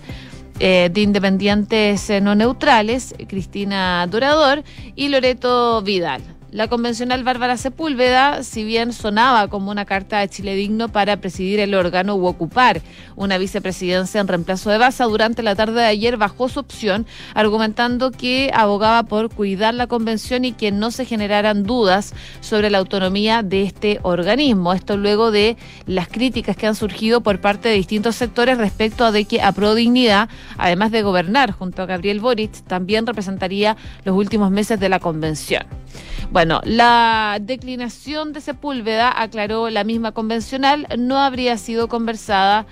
eh, 0.59 0.89
de 0.93 1.01
Independientes 1.01 2.09
No 2.21 2.33
Neutrales, 2.33 3.13
Cristina 3.27 4.07
Dorador 4.07 4.63
y 4.95 5.09
Loreto 5.09 5.81
Vidal. 5.81 6.34
La 6.51 6.67
convencional 6.69 7.23
Bárbara 7.23 7.57
Sepúlveda, 7.57 8.43
si 8.43 8.63
bien 8.63 8.93
sonaba 8.93 9.47
como 9.47 9.71
una 9.71 9.83
carta 9.83 10.19
de 10.19 10.29
Chile 10.29 10.55
digno 10.55 10.87
para 10.87 11.17
presidir 11.17 11.59
el 11.59 11.73
órgano 11.73 12.15
u 12.15 12.27
ocupar 12.27 12.81
una 13.15 13.37
vicepresidencia 13.37 14.21
en 14.21 14.27
reemplazo 14.27 14.69
de 14.69 14.77
Baza, 14.77 15.05
durante 15.05 15.43
la 15.43 15.55
tarde 15.55 15.81
de 15.81 15.87
ayer 15.87 16.17
bajó 16.17 16.47
su 16.47 16.59
opción, 16.59 17.07
argumentando 17.33 18.11
que 18.11 18.51
abogaba 18.53 19.03
por 19.03 19.31
cuidar 19.31 19.73
la 19.73 19.87
convención 19.87 20.45
y 20.45 20.53
que 20.53 20.71
no 20.71 20.91
se 20.91 21.03
generaran 21.03 21.63
dudas 21.63 22.13
sobre 22.41 22.69
la 22.69 22.77
autonomía 22.77 23.41
de 23.43 23.63
este 23.63 23.99
organismo. 24.03 24.71
Esto 24.71 24.97
luego 24.97 25.31
de 25.31 25.57
las 25.87 26.07
críticas 26.07 26.55
que 26.55 26.67
han 26.67 26.75
surgido 26.75 27.21
por 27.21 27.41
parte 27.41 27.69
de 27.69 27.75
distintos 27.75 28.15
sectores 28.15 28.57
respecto 28.59 29.03
a 29.03 29.11
de 29.11 29.25
que 29.25 29.41
a 29.41 29.51
Pro 29.51 29.73
Dignidad, 29.73 30.29
además 30.57 30.91
de 30.91 31.01
gobernar 31.01 31.51
junto 31.51 31.81
a 31.81 31.85
Gabriel 31.85 32.19
Boric, 32.19 32.63
también 32.65 33.05
representaría 33.05 33.75
los 34.05 34.15
últimos 34.15 34.51
meses 34.51 34.79
de 34.79 34.89
la 34.89 34.99
convención. 34.99 35.65
Bueno, 36.31 36.44
la 36.63 37.37
declinación 37.41 38.33
de 38.33 38.41
Sepúlveda, 38.41 39.21
aclaró 39.21 39.69
la 39.69 39.83
misma 39.83 40.11
convencional, 40.11 40.87
no 40.97 41.19
habría 41.19 41.57
sido 41.57 41.87
conversada 41.87 42.65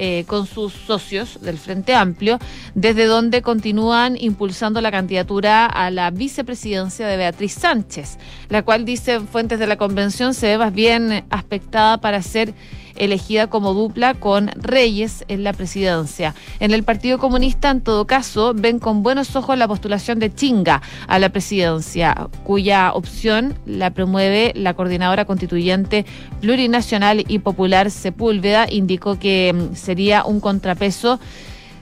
eh, 0.00 0.24
con 0.28 0.46
sus 0.46 0.72
socios 0.72 1.40
del 1.42 1.58
Frente 1.58 1.92
Amplio, 1.92 2.38
desde 2.76 3.06
donde 3.06 3.42
continúan 3.42 4.16
impulsando 4.16 4.80
la 4.80 4.92
candidatura 4.92 5.66
a 5.66 5.90
la 5.90 6.12
vicepresidencia 6.12 7.04
de 7.08 7.16
Beatriz 7.16 7.54
Sánchez, 7.54 8.16
la 8.48 8.62
cual, 8.62 8.84
dicen 8.84 9.26
fuentes 9.26 9.58
de 9.58 9.66
la 9.66 9.76
convención, 9.76 10.34
se 10.34 10.46
ve 10.46 10.58
más 10.58 10.72
bien 10.72 11.24
aspectada 11.30 11.98
para 11.98 12.22
ser 12.22 12.54
elegida 12.96 13.48
como 13.48 13.74
dupla 13.74 14.14
con 14.14 14.48
Reyes 14.56 15.24
en 15.28 15.44
la 15.44 15.52
presidencia. 15.52 16.34
En 16.60 16.72
el 16.72 16.82
Partido 16.82 17.18
Comunista, 17.18 17.70
en 17.70 17.80
todo 17.80 18.06
caso, 18.06 18.54
ven 18.54 18.78
con 18.78 19.02
buenos 19.02 19.34
ojos 19.36 19.56
la 19.58 19.68
postulación 19.68 20.18
de 20.18 20.34
Chinga 20.34 20.82
a 21.06 21.18
la 21.18 21.28
presidencia, 21.28 22.28
cuya 22.44 22.92
opción 22.92 23.54
la 23.66 23.90
promueve 23.90 24.52
la 24.54 24.74
coordinadora 24.74 25.24
constituyente 25.24 26.06
plurinacional 26.40 27.24
y 27.28 27.38
popular 27.38 27.90
Sepúlveda. 27.90 28.66
Indicó 28.70 29.18
que 29.18 29.52
mm, 29.52 29.74
sería 29.74 30.24
un 30.24 30.40
contrapeso 30.40 31.20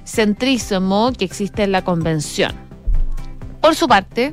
centrísimo 0.05 1.13
que 1.17 1.25
existe 1.25 1.65
en 1.65 1.73
la 1.73 1.83
convención. 1.83 2.53
Por 3.61 3.75
su 3.75 3.89
parte, 3.89 4.33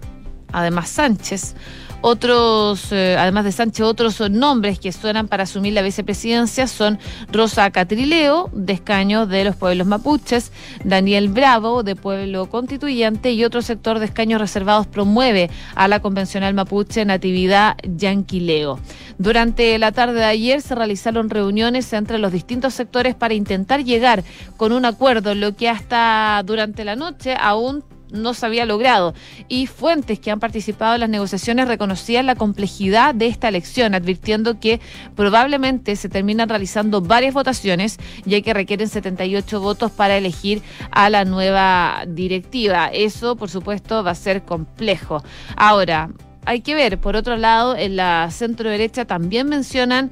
además 0.52 0.90
Sánchez 0.90 1.56
otros, 2.06 2.92
eh, 2.92 3.16
además 3.18 3.46
de 3.46 3.54
Sánchez, 3.54 3.86
otros 3.86 4.20
nombres 4.30 4.78
que 4.78 4.92
suenan 4.92 5.30
para 5.30 5.44
asumir 5.44 5.72
la 5.72 5.82
vicepresidencia 5.82 6.68
son 6.68 7.00
Rosa 7.32 7.72
Catrileo, 7.72 8.50
de 8.52 8.74
escaños 8.74 9.30
de 9.30 9.46
los 9.46 9.56
pueblos 9.56 9.88
mapuches, 9.88 10.52
Daniel 10.84 11.30
Bravo, 11.30 11.82
de 11.82 11.96
pueblo 11.96 12.50
constituyente, 12.50 13.32
y 13.32 13.46
otro 13.46 13.62
sector 13.62 14.00
de 14.00 14.06
escaños 14.06 14.42
reservados 14.42 14.86
promueve 14.86 15.50
a 15.76 15.88
la 15.88 16.02
convencional 16.02 16.54
mapuche 16.54 17.06
Natividad 17.06 17.78
Yanquileo. 17.84 18.80
Durante 19.18 19.80
la 19.80 19.94
tarde 19.94 20.16
de 20.16 20.26
ayer 20.26 20.62
se 20.62 20.76
realizaron 20.76 21.30
reuniones 21.30 21.94
entre 21.94 22.20
los 22.20 22.34
distintos 22.34 22.74
sectores 22.74 23.16
para 23.16 23.34
intentar 23.34 23.86
llegar 23.86 24.26
con 24.58 24.74
un 24.74 24.84
acuerdo, 24.84 25.36
lo 25.36 25.56
que 25.56 25.70
hasta 25.70 26.42
durante 26.44 26.84
la 26.84 26.98
noche 26.98 27.34
aún 27.40 27.82
no 28.14 28.34
se 28.34 28.46
había 28.46 28.66
logrado. 28.66 29.14
Y 29.50 29.68
fuentes 29.68 30.20
que 30.20 30.32
han 30.32 30.40
participado 30.40 30.94
en 30.94 31.02
las 31.02 31.10
negociaciones 31.10 31.68
reconocían 31.68 32.26
la 32.26 32.36
complejidad 32.36 33.14
de 33.14 33.28
esta 33.28 33.50
elección, 33.50 33.94
advirtiendo 33.94 34.60
que 34.60 34.80
probablemente 35.16 35.96
se 35.98 36.08
terminan 36.08 36.48
realizando 36.48 37.02
varias 37.02 37.34
votaciones, 37.34 38.00
ya 38.24 38.42
que 38.42 38.54
requieren 38.54 38.88
78 38.88 39.60
votos 39.60 39.92
para 39.92 40.16
elegir 40.16 40.62
a 40.92 41.10
la 41.10 41.26
nueva 41.26 42.06
directiva. 42.08 42.88
Eso, 42.88 43.36
por 43.36 43.50
supuesto, 43.50 44.04
va 44.04 44.12
a 44.12 44.16
ser 44.16 44.44
complejo. 44.44 45.24
Ahora, 45.58 46.10
hay 46.46 46.62
que 46.62 46.76
ver, 46.76 47.00
por 47.00 47.16
otro 47.16 47.38
lado, 47.38 47.76
en 47.76 47.96
la 47.96 48.30
centro 48.32 48.70
derecha 48.70 49.06
también 49.06 49.48
mencionan 49.48 50.12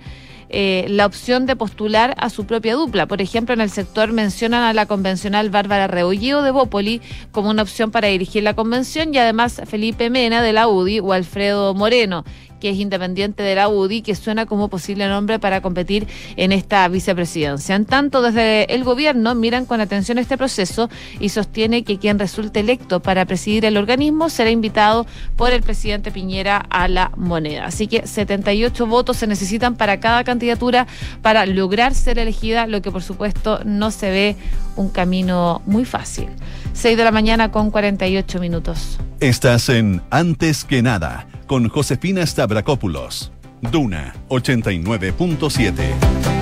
eh, 0.54 0.86
la 0.90 1.06
opción 1.06 1.46
de 1.46 1.56
postular 1.56 2.14
a 2.18 2.30
su 2.30 2.46
propia 2.46 2.76
dupla. 2.76 3.08
Por 3.08 3.22
ejemplo, 3.22 3.54
en 3.54 3.62
el 3.62 3.70
sector 3.70 4.12
mencionan 4.12 4.64
a 4.64 4.74
la 4.74 4.86
convencional 4.86 5.50
Bárbara 5.50 5.88
Rebollido 5.88 6.44
de 6.44 6.52
Bópoli 6.52 7.02
como 7.32 7.50
una 7.50 7.62
opción 7.62 7.92
para 7.92 8.10
dirigir 8.10 8.44
la 8.44 8.54
convención 8.54 9.14
y 9.14 9.18
además 9.18 9.62
Felipe 9.66 10.10
Mena 10.10 10.42
de 10.42 10.54
la 10.54 10.68
UDI 10.68 11.00
o 11.00 11.14
Alfredo 11.14 11.74
Moreno, 11.74 12.26
que 12.62 12.70
es 12.70 12.78
independiente 12.78 13.44
de 13.44 13.56
la 13.56 13.68
UDI, 13.68 14.02
que 14.02 14.16
suena 14.16 14.46
como 14.46 14.70
posible 14.70 15.10
nombre 15.10 15.40
para 15.40 15.62
competir 15.62 16.08
en 16.38 16.54
esta 16.54 16.88
vicepresidencia. 16.88 17.76
En 17.76 17.86
tanto, 17.86 18.22
desde 18.22 18.74
el 18.74 18.86
gobierno 18.86 19.36
miran 19.36 19.66
con 19.66 19.82
atención 19.82 20.18
este 20.18 20.38
proceso 20.38 20.90
y 21.20 21.30
sostiene 21.30 21.84
que 21.84 21.98
quien 21.98 22.20
resulte 22.20 22.62
electo 22.62 23.02
para 23.02 23.26
presidir 23.26 23.66
el 23.66 23.76
organismo 23.76 24.30
será 24.30 24.52
invitado 24.52 25.06
por 25.36 25.52
el 25.52 25.62
presidente 25.62 26.12
Piñera 26.12 26.58
a 26.70 26.88
la 26.88 27.12
moneda. 27.18 27.66
Así 27.66 27.88
que 27.88 28.08
78 28.08 28.86
votos 28.86 29.18
se 29.18 29.28
necesitan 29.28 29.76
para 29.76 30.00
cada 30.00 30.24
candidatura 30.24 30.88
para 31.22 31.46
lograr 31.46 31.94
ser 31.96 32.20
elegida, 32.20 32.68
lo 32.68 32.82
que 32.82 32.92
por 32.92 33.02
supuesto 33.02 33.60
no 33.66 33.92
se 33.92 34.12
ve 34.12 34.36
un 34.76 34.90
camino 34.90 35.62
muy 35.66 35.84
fácil. 35.84 36.28
6 36.74 36.96
de 36.96 37.04
la 37.04 37.12
mañana 37.12 37.52
con 37.52 37.72
48 37.72 38.40
minutos. 38.40 39.00
Estás 39.20 39.70
en 39.70 40.02
Antes 40.12 40.64
que 40.64 40.82
nada 40.82 41.28
con 41.52 41.68
Josefina 41.68 42.26
Stavrakopoulos. 42.26 43.34
Duna 43.62 44.16
89.7. 44.30 46.41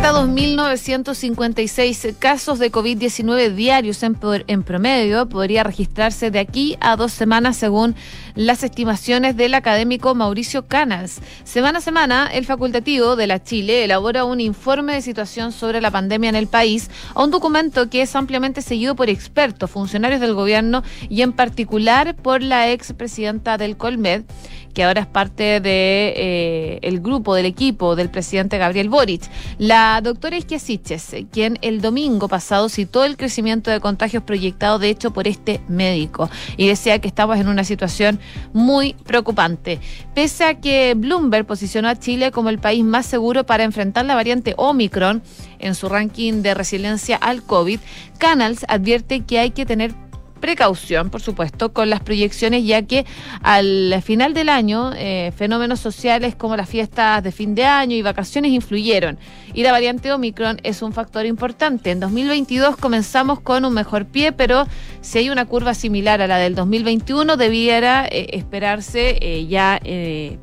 Hasta 0.00 0.18
2.956 0.18 2.16
casos 2.18 2.58
de 2.58 2.72
COVID-19 2.72 3.54
diarios 3.54 4.02
en, 4.02 4.16
en, 4.46 4.62
promedio 4.62 5.28
podría 5.28 5.62
registrarse 5.62 6.30
de 6.30 6.38
aquí 6.38 6.78
a 6.80 6.96
dos 6.96 7.12
semanas 7.12 7.58
según 7.58 7.94
las 8.34 8.62
estimaciones 8.62 9.36
del 9.36 9.52
académico 9.52 10.14
Mauricio 10.14 10.66
Canals. 10.66 11.20
Semana 11.44 11.80
a 11.80 11.82
semana, 11.82 12.30
el 12.32 12.46
facultativo 12.46 13.14
de 13.14 13.26
la 13.26 13.44
Chile 13.44 13.84
elabora 13.84 14.24
un 14.24 14.40
informe 14.40 14.94
de 14.94 15.02
situación 15.02 15.52
sobre 15.52 15.82
la 15.82 15.90
pandemia 15.90 16.30
en 16.30 16.36
el 16.36 16.46
país, 16.46 16.90
un 17.14 17.30
documento 17.30 17.90
que 17.90 18.00
es 18.00 18.16
ampliamente 18.16 18.62
seguido 18.62 18.96
por 18.96 19.10
expertos, 19.10 19.70
funcionarios 19.70 20.22
del 20.22 20.32
gobierno 20.32 20.82
y 21.10 21.20
en 21.20 21.34
particular 21.34 22.16
por 22.16 22.42
la 22.42 22.70
expresidenta 22.70 23.58
del 23.58 23.76
Colmed 23.76 24.24
que 24.72 24.84
ahora 24.84 25.02
es 25.02 25.06
parte 25.06 25.60
de 25.60 26.14
eh, 26.16 26.98
grupo, 27.00 27.34
del 27.34 27.46
equipo 27.46 27.96
del 27.96 28.10
presidente 28.10 28.58
Gabriel 28.58 28.88
Boric. 28.88 29.22
La 29.58 30.00
doctora 30.02 30.36
Isquiasiches, 30.36 31.16
quien 31.32 31.58
el 31.62 31.80
domingo 31.80 32.28
pasado 32.28 32.68
citó 32.68 33.04
el 33.04 33.16
crecimiento 33.16 33.70
de 33.70 33.80
contagios 33.80 34.22
proyectado, 34.22 34.78
de 34.78 34.90
hecho, 34.90 35.12
por 35.12 35.26
este 35.26 35.60
médico, 35.68 36.30
y 36.56 36.68
decía 36.68 36.98
que 36.98 37.08
estamos 37.08 37.38
en 37.38 37.48
una 37.48 37.64
situación 37.64 38.20
muy 38.52 38.94
preocupante. 39.04 39.80
Pese 40.14 40.44
a 40.44 40.60
que 40.60 40.94
Bloomberg 40.96 41.46
posicionó 41.46 41.88
a 41.88 41.96
Chile 41.96 42.30
como 42.30 42.50
el 42.50 42.58
país 42.58 42.84
más 42.84 43.06
seguro 43.06 43.44
para 43.44 43.64
enfrentar 43.64 44.04
la 44.04 44.14
variante 44.14 44.54
Omicron 44.56 45.22
en 45.58 45.74
su 45.74 45.88
ranking 45.88 46.42
de 46.42 46.54
resiliencia 46.54 47.16
al 47.16 47.42
COVID, 47.42 47.80
Canals 48.18 48.64
advierte 48.68 49.20
que 49.20 49.38
hay 49.38 49.50
que 49.50 49.66
tener 49.66 49.94
precaución, 50.40 51.10
por 51.10 51.20
supuesto, 51.20 51.72
con 51.72 51.90
las 51.90 52.00
proyecciones, 52.00 52.64
ya 52.64 52.82
que 52.82 53.06
al 53.42 54.02
final 54.02 54.34
del 54.34 54.48
año 54.48 54.92
eh, 54.96 55.32
fenómenos 55.36 55.80
sociales 55.80 56.34
como 56.34 56.56
las 56.56 56.68
fiestas 56.68 57.22
de 57.22 57.32
fin 57.32 57.54
de 57.54 57.64
año 57.64 57.94
y 57.96 58.02
vacaciones 58.02 58.52
influyeron. 58.52 59.18
Y 59.52 59.62
la 59.62 59.72
variante 59.72 60.12
Omicron 60.12 60.58
es 60.62 60.82
un 60.82 60.92
factor 60.92 61.26
importante. 61.26 61.90
En 61.90 62.00
2022 62.00 62.76
comenzamos 62.76 63.40
con 63.40 63.64
un 63.64 63.74
mejor 63.74 64.06
pie, 64.06 64.32
pero 64.32 64.66
si 65.00 65.18
hay 65.18 65.30
una 65.30 65.44
curva 65.44 65.74
similar 65.74 66.22
a 66.22 66.26
la 66.26 66.38
del 66.38 66.54
2021, 66.54 67.36
debiera 67.36 68.06
eh, 68.06 68.28
esperarse 68.32 69.18
eh, 69.20 69.46
ya 69.46 69.80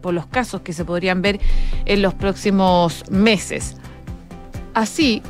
por 0.02 0.14
los 0.14 0.26
casos 0.28 0.62
que 0.62 0.74
se 0.74 0.86
podrían 0.86 1.22
ver 1.22 1.40
en 1.86 2.02
los 2.02 2.14
próximos 2.14 3.04
meses. 3.10 3.78
Así, 4.74 5.22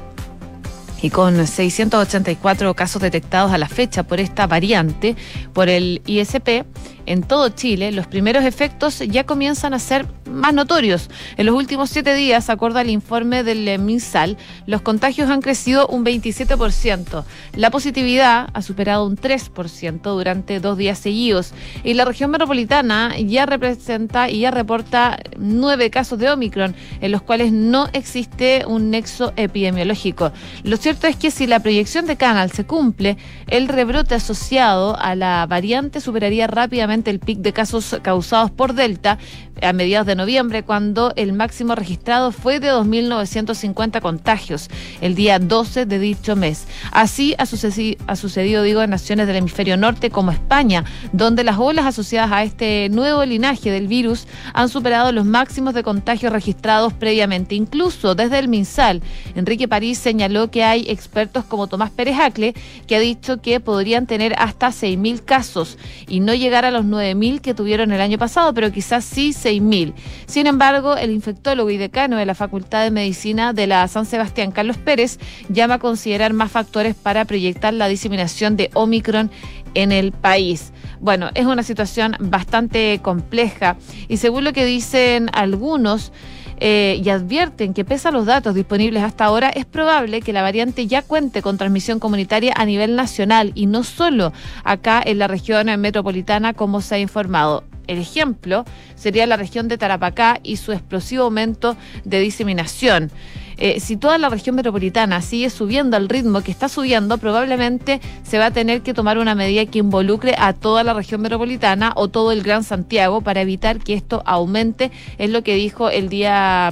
y 1.02 1.10
con 1.10 1.46
684 1.46 2.74
casos 2.76 3.02
detectados 3.02 3.52
a 3.52 3.58
la 3.58 3.68
fecha 3.68 4.04
por 4.04 4.20
esta 4.20 4.48
variante 4.48 5.16
por 5.54 5.70
el 5.70 6.02
ISP, 6.06 6.66
en 7.08 7.24
todo 7.24 7.50
Chile, 7.50 7.91
los 7.91 8.06
primeros 8.06 8.43
efectos 8.43 9.00
ya 9.00 9.26
comienzan 9.26 9.74
a 9.74 9.80
ser 9.80 10.06
más 10.30 10.54
notorios. 10.54 11.10
En 11.38 11.46
los 11.46 11.56
últimos 11.56 11.89
siete 11.89 12.13
días, 12.13 12.50
acorde 12.50 12.82
al 12.82 12.89
informe 12.89 13.43
del 13.43 13.80
MinSal, 13.80 14.38
los 14.65 14.82
contagios 14.82 15.30
han 15.30 15.41
crecido 15.41 15.88
un 15.88 16.06
27%. 16.06 17.24
La 17.56 17.72
positividad 17.72 18.50
ha 18.54 18.62
superado 18.62 19.06
un 19.06 19.15
3% 19.15 20.02
durante 20.02 20.60
dos 20.60 20.78
días 20.78 21.00
seguidos. 21.00 21.54
Y 21.84 21.93
la 21.93 22.06
región 22.06 22.30
metropolitana 22.30 23.17
ya 23.17 23.46
representa 23.46 24.30
y 24.30 24.41
ya 24.41 24.52
reporta 24.52 25.17
nueve 25.38 25.89
casos 25.89 26.20
de 26.20 26.30
Omicron, 26.30 26.76
en 27.02 27.12
los 27.12 27.22
cuales 27.22 27.52
no 27.52 27.88
existe 27.93 28.65
un 28.67 28.91
nexo 28.91 29.34
epidemiológico. 29.38 30.32
Lo 30.63 30.78
cierto 30.78 31.08
es 31.08 31.15
que 31.15 31.32
si 31.32 31.48
la 31.48 31.62
proyección 31.62 32.06
de 32.06 32.17
Canal 32.17 32.52
se 32.52 32.65
cumple, 32.65 33.17
el 33.48 33.70
rebrote 33.70 34.15
asociado 34.15 35.00
a 35.00 35.15
la 35.15 35.46
variante 35.48 36.02
superaría 36.02 36.48
rápidamente 36.48 36.97
el 37.06 37.20
pic 37.20 37.40
de 37.40 37.54
casos 37.54 37.98
causados 38.02 38.52
por 38.52 38.74
Delta 38.74 39.18
a 39.62 39.74
mediados 39.74 40.08
de 40.08 40.16
noviembre, 40.16 40.64
cuando 40.64 41.14
el 41.16 41.34
máximo 41.34 41.76
registrado 41.76 42.32
fue 42.32 42.60
de 42.60 42.72
2.950 42.72 44.02
contagios 44.02 44.70
el 45.02 45.16
día 45.16 45.40
12 45.40 45.86
de 45.86 46.00
dicho 46.00 46.36
mes. 46.36 46.68
Así 46.92 47.36
ha 47.38 47.46
sucedido, 47.46 48.04
ha 48.08 48.16
sucedido, 48.16 48.64
digo, 48.64 48.82
en 48.82 48.90
naciones 48.90 49.28
del 49.28 49.38
hemisferio 49.38 49.78
norte 49.78 50.10
como 50.10 50.32
España, 50.32 50.86
donde 51.12 51.44
las 51.44 51.58
olas 51.58 51.86
asociadas 51.86 52.32
a 52.32 52.44
este 52.44 52.90
nuevo 52.90 53.26
linaje 53.26 53.72
del 53.72 53.88
virus 53.88 54.28
han 54.54 54.70
superado 54.70 55.12
los 55.12 55.26
máximos 55.26 55.74
de 55.74 55.84
contagios 55.84 56.32
registrados 56.32 56.94
previamente. 56.94 57.56
Incluso 57.56 58.16
desde 58.16 58.40
el 58.40 58.48
MinSal, 58.48 59.02
Enrique 59.36 59.68
París 59.68 59.98
señaló 59.98 60.52
que 60.52 60.64
hay 60.64 60.86
expertos 60.90 61.46
como 61.46 61.68
Tomás 61.68 61.92
Pérez 61.92 62.20
Acle, 62.20 62.54
que 62.86 62.96
ha 62.96 63.00
dicho 63.00 63.42
que 63.42 63.60
podrían 63.60 64.06
tener 64.06 64.36
hasta 64.38 64.70
6.000 64.70 65.24
casos 65.24 65.78
y 66.08 66.20
no 66.20 66.34
llegar 66.34 66.66
a 66.66 66.72
los 66.72 66.86
9.000 66.88 67.41
que 67.41 67.54
tuvieron 67.54 67.91
el 67.91 68.02
año 68.02 68.17
pasado, 68.17 68.54
pero 68.54 68.71
quizás 68.71 69.06
sí 69.06 69.30
6.000. 69.30 69.93
Sin 70.26 70.47
embargo, 70.47 70.95
el 70.95 71.12
infectólogo 71.12 71.69
y 71.69 71.78
decano 71.78 72.17
de 72.17 72.26
la 72.26 72.36
Facultad 72.36 72.84
de 72.84 72.91
Medicina 72.91 73.54
de 73.54 73.67
la 73.67 73.88
San 73.88 74.06
Sebastián, 74.06 74.52
Carlos 74.52 74.78
Pérez, 74.78 75.19
llama 75.50 75.76
a 75.76 75.80
considerar 75.80 76.34
más 76.34 76.52
factores 76.52 76.95
para 76.95 77.26
proyectar 77.26 77.73
la 77.73 77.88
diseminación 77.88 78.58
de 78.58 78.69
Omicron 78.73 79.32
en 79.73 79.91
el 79.91 80.12
país. 80.12 80.73
Bueno, 81.00 81.30
es 81.36 81.45
una 81.45 81.63
situación 81.63 82.15
bastante 82.19 83.00
compleja 83.04 83.78
y 84.08 84.17
según 84.17 84.43
lo 84.43 84.54
que 84.54 84.65
dicen 84.65 85.30
algunos, 85.34 86.12
eh, 86.60 87.02
y 87.04 87.10
advierten 87.10 87.74
que 87.74 87.86
pese 87.86 88.08
a 88.08 88.12
los 88.12 88.26
datos 88.26 88.56
disponibles 88.56 89.04
hasta 89.04 89.26
ahora, 89.26 89.50
es 89.50 89.65
probable 89.65 90.22
que 90.22 90.34
la 90.34 90.41
variante 90.41 90.88
ya 90.88 91.02
cuente 91.02 91.41
con 91.41 91.58
transmisión 91.58 92.00
comunitaria 92.00 92.54
a 92.56 92.65
nivel 92.65 92.96
nacional 92.96 93.52
y 93.56 93.67
no 93.67 93.84
solo 93.84 94.34
acá 94.63 95.02
en 95.06 95.20
la 95.20 95.28
región 95.28 95.67
metropolitana 95.80 96.54
como 96.54 96.82
se 96.82 96.96
ha 96.96 97.00
informado. 97.00 97.63
El 97.88 98.00
ejemplo 98.00 98.65
sería 98.96 99.26
la 99.26 99.38
región 99.38 99.67
de 99.67 99.78
Tarapacá 99.78 100.39
y 100.43 100.58
su 100.58 100.74
explosivo 100.74 101.24
aumento 101.24 101.78
de 102.04 102.20
diseminación. 102.20 103.12
Eh, 103.58 103.80
si 103.80 103.98
toda 103.98 104.17
la 104.17 104.30
región 104.30 104.56
metropolitana 104.56 105.22
sigue 105.22 105.50
subiendo 105.50 105.98
al 105.98 106.10
ritmo 106.10 106.41
que 106.41 106.52
está 106.52 106.70
subiendo, 106.70 107.17
probablemente 107.17 108.02
se 108.24 108.38
va 108.38 108.48
a 108.48 108.52
tener 108.52 108.82
que 108.82 108.93
tomar 108.93 109.17
una 109.17 109.36
medida 109.36 109.65
que 109.65 109.80
involucre 109.80 110.36
a 110.38 110.54
toda 110.54 110.84
la 110.84 110.93
región 110.93 111.22
metropolitana 111.22 111.93
o 111.96 112.08
todo 112.08 112.32
el 112.32 112.43
Gran 112.43 112.63
Santiago 112.63 113.22
para 113.22 113.41
evitar 113.41 113.80
que 113.80 113.93
esto 113.93 114.22
aumente, 114.26 114.91
es 115.17 115.30
lo 115.30 115.43
que 115.43 115.56
dijo 115.56 115.89
el 115.89 116.10
día... 116.10 116.72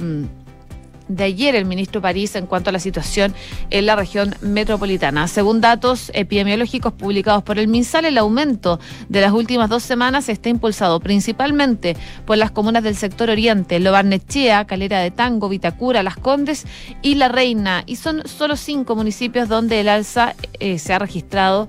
De 1.08 1.24
ayer 1.24 1.54
el 1.54 1.64
ministro 1.64 2.02
París 2.02 2.34
en 2.34 2.46
cuanto 2.46 2.70
a 2.70 2.72
la 2.72 2.80
situación 2.80 3.34
en 3.70 3.86
la 3.86 3.96
región 3.96 4.34
metropolitana. 4.40 5.28
Según 5.28 5.60
datos 5.60 6.10
epidemiológicos 6.14 6.92
publicados 6.92 7.42
por 7.42 7.58
el 7.58 7.68
MinSal, 7.68 8.04
el 8.04 8.18
aumento 8.18 8.80
de 9.08 9.20
las 9.20 9.32
últimas 9.32 9.68
dos 9.68 9.82
semanas 9.82 10.28
está 10.28 10.48
impulsado 10.48 10.98
principalmente 11.00 11.96
por 12.24 12.38
las 12.38 12.50
comunas 12.50 12.82
del 12.82 12.96
sector 12.96 13.30
oriente, 13.30 13.78
Lobarnechea, 13.78 14.66
Calera 14.66 15.00
de 15.00 15.10
Tango, 15.10 15.48
Vitacura, 15.48 16.02
Las 16.02 16.16
Condes 16.16 16.66
y 17.02 17.14
La 17.14 17.28
Reina. 17.28 17.84
Y 17.86 17.96
son 17.96 18.26
solo 18.26 18.56
cinco 18.56 18.96
municipios 18.96 19.48
donde 19.48 19.80
el 19.80 19.88
alza 19.88 20.34
eh, 20.58 20.78
se 20.78 20.92
ha 20.92 20.98
registrado 20.98 21.68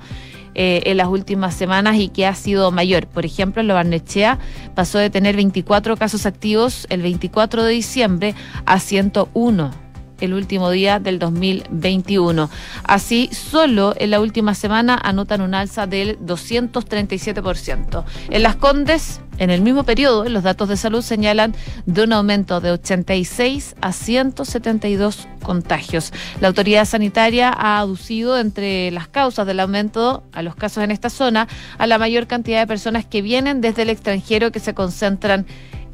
eh, 0.59 0.81
en 0.85 0.97
las 0.97 1.07
últimas 1.07 1.53
semanas 1.53 1.97
y 1.97 2.09
que 2.09 2.25
ha 2.25 2.33
sido 2.33 2.71
mayor. 2.71 3.05
Por 3.05 3.25
ejemplo, 3.25 3.61
en 3.61 3.67
Lobarnechea 3.67 4.39
pasó 4.73 4.97
de 4.97 5.11
tener 5.11 5.35
24 5.35 5.95
casos 5.97 6.25
activos 6.25 6.87
el 6.89 7.03
24 7.03 7.63
de 7.63 7.73
diciembre 7.73 8.35
a 8.65 8.79
101 8.79 9.86
el 10.19 10.33
último 10.33 10.69
día 10.69 10.99
del 10.99 11.19
2021. 11.19 12.49
Así, 12.83 13.29
solo 13.31 13.93
en 13.97 14.11
la 14.11 14.19
última 14.19 14.55
semana 14.55 14.99
anotan 15.01 15.41
un 15.41 15.53
alza 15.53 15.87
del 15.87 16.19
237%. 16.19 18.03
En 18.29 18.43
Las 18.43 18.55
Condes, 18.55 19.21
en 19.37 19.49
el 19.51 19.61
mismo 19.61 19.83
periodo, 19.83 20.27
los 20.29 20.43
datos 20.43 20.67
de 20.67 20.77
salud 20.77 21.01
señalan 21.01 21.55
de 21.85 22.03
un 22.03 22.13
aumento 22.13 22.59
de 22.59 22.71
86 22.71 23.75
a 23.81 23.91
172 23.91 25.27
contagios. 25.43 26.11
La 26.41 26.47
autoridad 26.47 26.85
sanitaria 26.85 27.49
ha 27.55 27.79
aducido 27.79 28.39
entre 28.39 28.89
las 28.91 29.07
causas 29.07 29.45
del 29.45 29.59
aumento 29.59 30.23
a 30.33 30.41
los 30.41 30.55
casos 30.55 30.83
en 30.83 30.91
esta 30.91 31.09
zona 31.09 31.47
a 31.77 31.87
la 31.87 31.97
mayor 31.99 32.27
cantidad 32.27 32.59
de 32.59 32.67
personas 32.67 33.05
que 33.05 33.21
vienen 33.21 33.61
desde 33.61 33.83
el 33.83 33.89
extranjero 33.89 34.51
que 34.51 34.59
se 34.59 34.73
concentran 34.73 35.45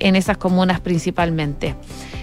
en 0.03 0.15
esas 0.15 0.37
comunas 0.37 0.79
principalmente. 0.79 1.75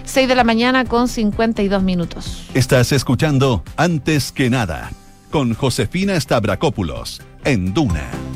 6 0.05 0.27
de 0.27 0.35
la 0.35 0.43
mañana 0.43 0.85
con 0.85 1.07
52 1.07 1.83
minutos. 1.83 2.47
Estás 2.53 2.91
escuchando 2.91 3.63
Antes 3.75 4.31
que 4.31 4.49
nada 4.49 4.91
con 5.31 5.53
Josefina 5.53 6.19
Stavrakopoulos 6.19 7.21
en 7.43 7.73
Duna. 7.73 8.30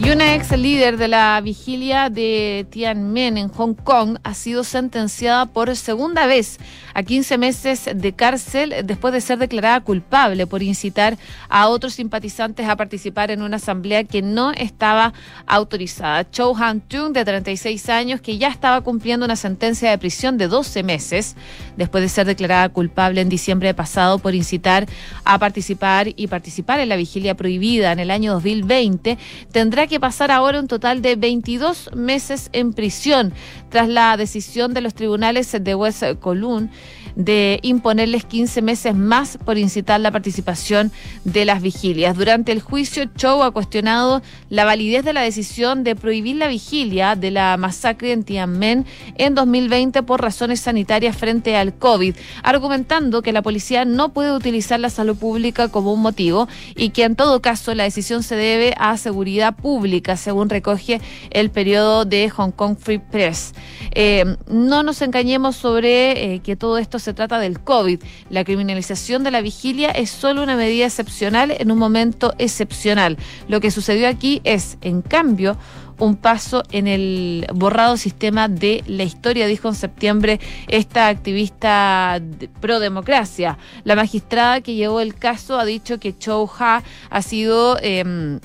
Y 0.00 0.10
una 0.10 0.34
ex 0.34 0.50
líder 0.50 0.96
de 0.96 1.08
la 1.08 1.40
vigilia 1.40 2.10
de 2.10 2.66
Tiananmen 2.68 3.38
en 3.38 3.48
Hong 3.48 3.74
Kong 3.74 4.18
ha 4.22 4.34
sido 4.34 4.64
sentenciada 4.64 5.46
por 5.46 5.74
segunda 5.76 6.26
vez 6.26 6.58
a 6.94 7.02
15 7.02 7.38
meses 7.38 7.88
de 7.94 8.12
cárcel 8.12 8.74
después 8.84 9.14
de 9.14 9.20
ser 9.20 9.38
declarada 9.38 9.80
culpable 9.80 10.46
por 10.46 10.62
incitar 10.62 11.16
a 11.48 11.68
otros 11.68 11.94
simpatizantes 11.94 12.68
a 12.68 12.76
participar 12.76 13.30
en 13.30 13.42
una 13.42 13.56
asamblea 13.56 14.04
que 14.04 14.20
no 14.20 14.52
estaba 14.52 15.12
autorizada. 15.46 16.28
Chow 16.30 16.54
Han-tung, 16.56 17.12
de 17.12 17.24
36 17.24 17.88
años, 17.88 18.20
que 18.20 18.36
ya 18.36 18.48
estaba 18.48 18.80
cumpliendo 18.82 19.24
una 19.24 19.36
sentencia 19.36 19.90
de 19.90 19.98
prisión 19.98 20.38
de 20.38 20.48
12 20.48 20.82
meses 20.82 21.36
después 21.76 22.02
de 22.02 22.08
ser 22.08 22.26
declarada 22.26 22.68
culpable 22.68 23.20
en 23.20 23.28
diciembre 23.28 23.74
pasado 23.74 24.18
por 24.18 24.34
incitar 24.34 24.86
a 25.24 25.38
participar 25.38 26.08
y 26.14 26.26
participar 26.26 26.80
en 26.80 26.88
la 26.88 26.96
vigilia 26.96 27.34
prohibida 27.34 27.92
en 27.92 28.00
el 28.00 28.10
año 28.10 28.32
2020, 28.34 29.18
tendrá 29.50 29.86
que 29.86 29.93
pasar 30.00 30.30
ahora 30.30 30.60
un 30.60 30.68
total 30.68 31.02
de 31.02 31.16
22 31.16 31.90
meses 31.94 32.50
en 32.52 32.72
prisión 32.72 33.32
tras 33.74 33.88
la 33.88 34.16
decisión 34.16 34.72
de 34.72 34.80
los 34.80 34.94
tribunales 34.94 35.50
de 35.50 35.74
West 35.74 36.04
Column 36.20 36.70
de 37.16 37.60
imponerles 37.62 38.24
15 38.24 38.62
meses 38.62 38.94
más 38.94 39.38
por 39.44 39.58
incitar 39.58 40.00
la 40.00 40.10
participación 40.10 40.92
de 41.24 41.44
las 41.44 41.62
vigilias. 41.62 42.16
Durante 42.16 42.52
el 42.52 42.60
juicio, 42.60 43.04
Chow 43.16 43.42
ha 43.42 43.50
cuestionado 43.52 44.22
la 44.48 44.64
validez 44.64 45.04
de 45.04 45.12
la 45.12 45.22
decisión 45.22 45.84
de 45.84 45.96
prohibir 45.96 46.36
la 46.36 46.48
vigilia 46.48 47.16
de 47.16 47.30
la 47.30 47.56
masacre 47.56 48.12
en 48.12 48.24
Tianmen 48.24 48.86
en 49.16 49.34
2020 49.34 50.02
por 50.02 50.20
razones 50.20 50.60
sanitarias 50.60 51.16
frente 51.16 51.56
al 51.56 51.74
COVID, 51.74 52.16
argumentando 52.42 53.22
que 53.22 53.32
la 53.32 53.42
policía 53.42 53.84
no 53.84 54.12
puede 54.12 54.32
utilizar 54.32 54.80
la 54.80 54.90
salud 54.90 55.16
pública 55.16 55.68
como 55.68 55.92
un 55.92 56.00
motivo 56.00 56.48
y 56.76 56.90
que 56.90 57.04
en 57.04 57.16
todo 57.16 57.40
caso 57.40 57.74
la 57.74 57.84
decisión 57.84 58.22
se 58.22 58.36
debe 58.36 58.74
a 58.78 58.96
seguridad 58.96 59.54
pública, 59.54 60.16
según 60.16 60.48
recoge 60.48 61.00
el 61.30 61.50
periodo 61.50 62.04
de 62.04 62.30
Hong 62.30 62.50
Kong 62.50 62.76
Free 62.78 62.98
Press. 62.98 63.52
Eh, 63.92 64.36
no 64.48 64.82
nos 64.82 65.02
engañemos 65.02 65.56
sobre 65.56 66.34
eh, 66.34 66.40
que 66.40 66.56
todo 66.56 66.78
esto 66.78 66.98
se 66.98 67.14
trata 67.14 67.38
del 67.38 67.60
COVID. 67.60 68.00
La 68.30 68.44
criminalización 68.44 69.24
de 69.24 69.30
la 69.30 69.40
vigilia 69.40 69.90
es 69.90 70.10
solo 70.10 70.42
una 70.42 70.56
medida 70.56 70.86
excepcional 70.86 71.54
en 71.58 71.70
un 71.70 71.78
momento 71.78 72.34
excepcional. 72.38 73.16
Lo 73.48 73.60
que 73.60 73.70
sucedió 73.70 74.08
aquí 74.08 74.40
es, 74.44 74.78
en 74.80 75.02
cambio, 75.02 75.56
un 75.98 76.16
paso 76.16 76.62
en 76.72 76.86
el 76.88 77.46
borrado 77.54 77.96
sistema 77.96 78.48
de 78.48 78.82
la 78.86 79.04
historia, 79.04 79.46
dijo 79.46 79.68
en 79.68 79.74
septiembre 79.74 80.40
esta 80.68 81.08
activista 81.08 82.20
pro 82.60 82.80
democracia. 82.80 83.58
La 83.84 83.94
magistrada 83.94 84.60
que 84.60 84.74
llevó 84.74 85.00
el 85.00 85.14
caso 85.14 85.58
ha 85.58 85.64
dicho 85.64 85.98
que 85.98 86.16
Chow 86.16 86.50
Ha 86.58 86.82
ha 87.10 87.22
sido... 87.22 87.78
Em, 87.80 88.40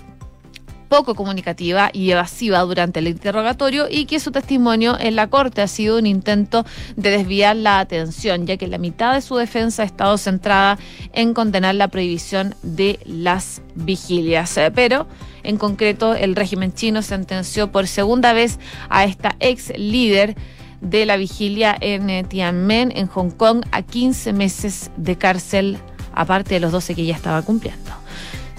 poco 0.90 1.16
comunicativa 1.16 1.92
y 1.94 2.12
evasiva 2.12 2.60
durante 2.62 3.00
el 3.00 3.08
interrogatorio 3.08 3.88
y 3.90 4.06
que 4.06 4.20
su 4.20 4.32
testimonio 4.32 4.98
en 5.00 5.16
la 5.16 5.28
corte 5.28 5.62
ha 5.62 5.68
sido 5.68 6.00
un 6.00 6.08
intento 6.08 6.66
de 6.98 7.12
desviar 7.12 7.56
la 7.56 7.80
atención, 7.80 8.46
ya 8.46 8.58
que 8.58 8.68
la 8.68 8.80
mitad 8.80 9.14
de 9.14 9.22
su 9.22 9.38
defensa 9.38 9.84
ha 9.84 9.86
estado 9.86 10.18
centrada 10.18 10.78
en 11.14 11.34
condenar 11.34 11.76
la 11.76 11.88
prohibición 11.88 12.56
de 12.64 13.00
las 13.06 13.62
vigilias. 13.76 14.58
Eh, 14.58 14.72
pero, 14.74 15.08
en 15.44 15.58
concreto, 15.58 16.16
el 16.16 16.36
régimen 16.36 16.74
chino 16.74 17.02
sentenció 17.02 17.72
por 17.72 17.88
segunda 17.88 18.34
vez 18.34 18.60
a 18.90 19.06
esta 19.06 19.36
ex 19.40 19.72
líder 19.78 20.36
de 20.82 21.06
la 21.06 21.18
vigilia 21.18 21.76
en 21.80 22.10
eh, 22.10 22.24
Tiananmen, 22.24 22.92
en 22.96 23.08
Hong 23.08 23.32
Kong, 23.32 23.64
a 23.72 23.84
15 23.84 24.34
meses 24.34 24.92
de 24.98 25.18
cárcel, 25.18 25.78
aparte 26.14 26.56
de 26.56 26.60
los 26.60 26.72
12 26.72 26.96
que 26.96 27.06
ya 27.06 27.16
estaba 27.16 27.42
cumpliendo. 27.42 27.92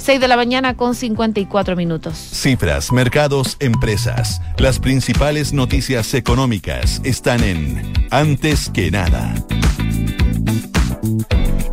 6 0.00 0.18
de 0.18 0.28
la 0.28 0.36
mañana 0.36 0.76
con 0.76 0.94
54 0.94 1.76
minutos. 1.76 2.16
Cifras, 2.16 2.90
mercados, 2.90 3.58
empresas. 3.60 4.40
Las 4.56 4.78
principales 4.78 5.52
noticias 5.52 6.14
económicas 6.14 7.02
están 7.04 7.44
en 7.44 7.92
Antes 8.10 8.70
que 8.70 8.90
nada. 8.90 9.34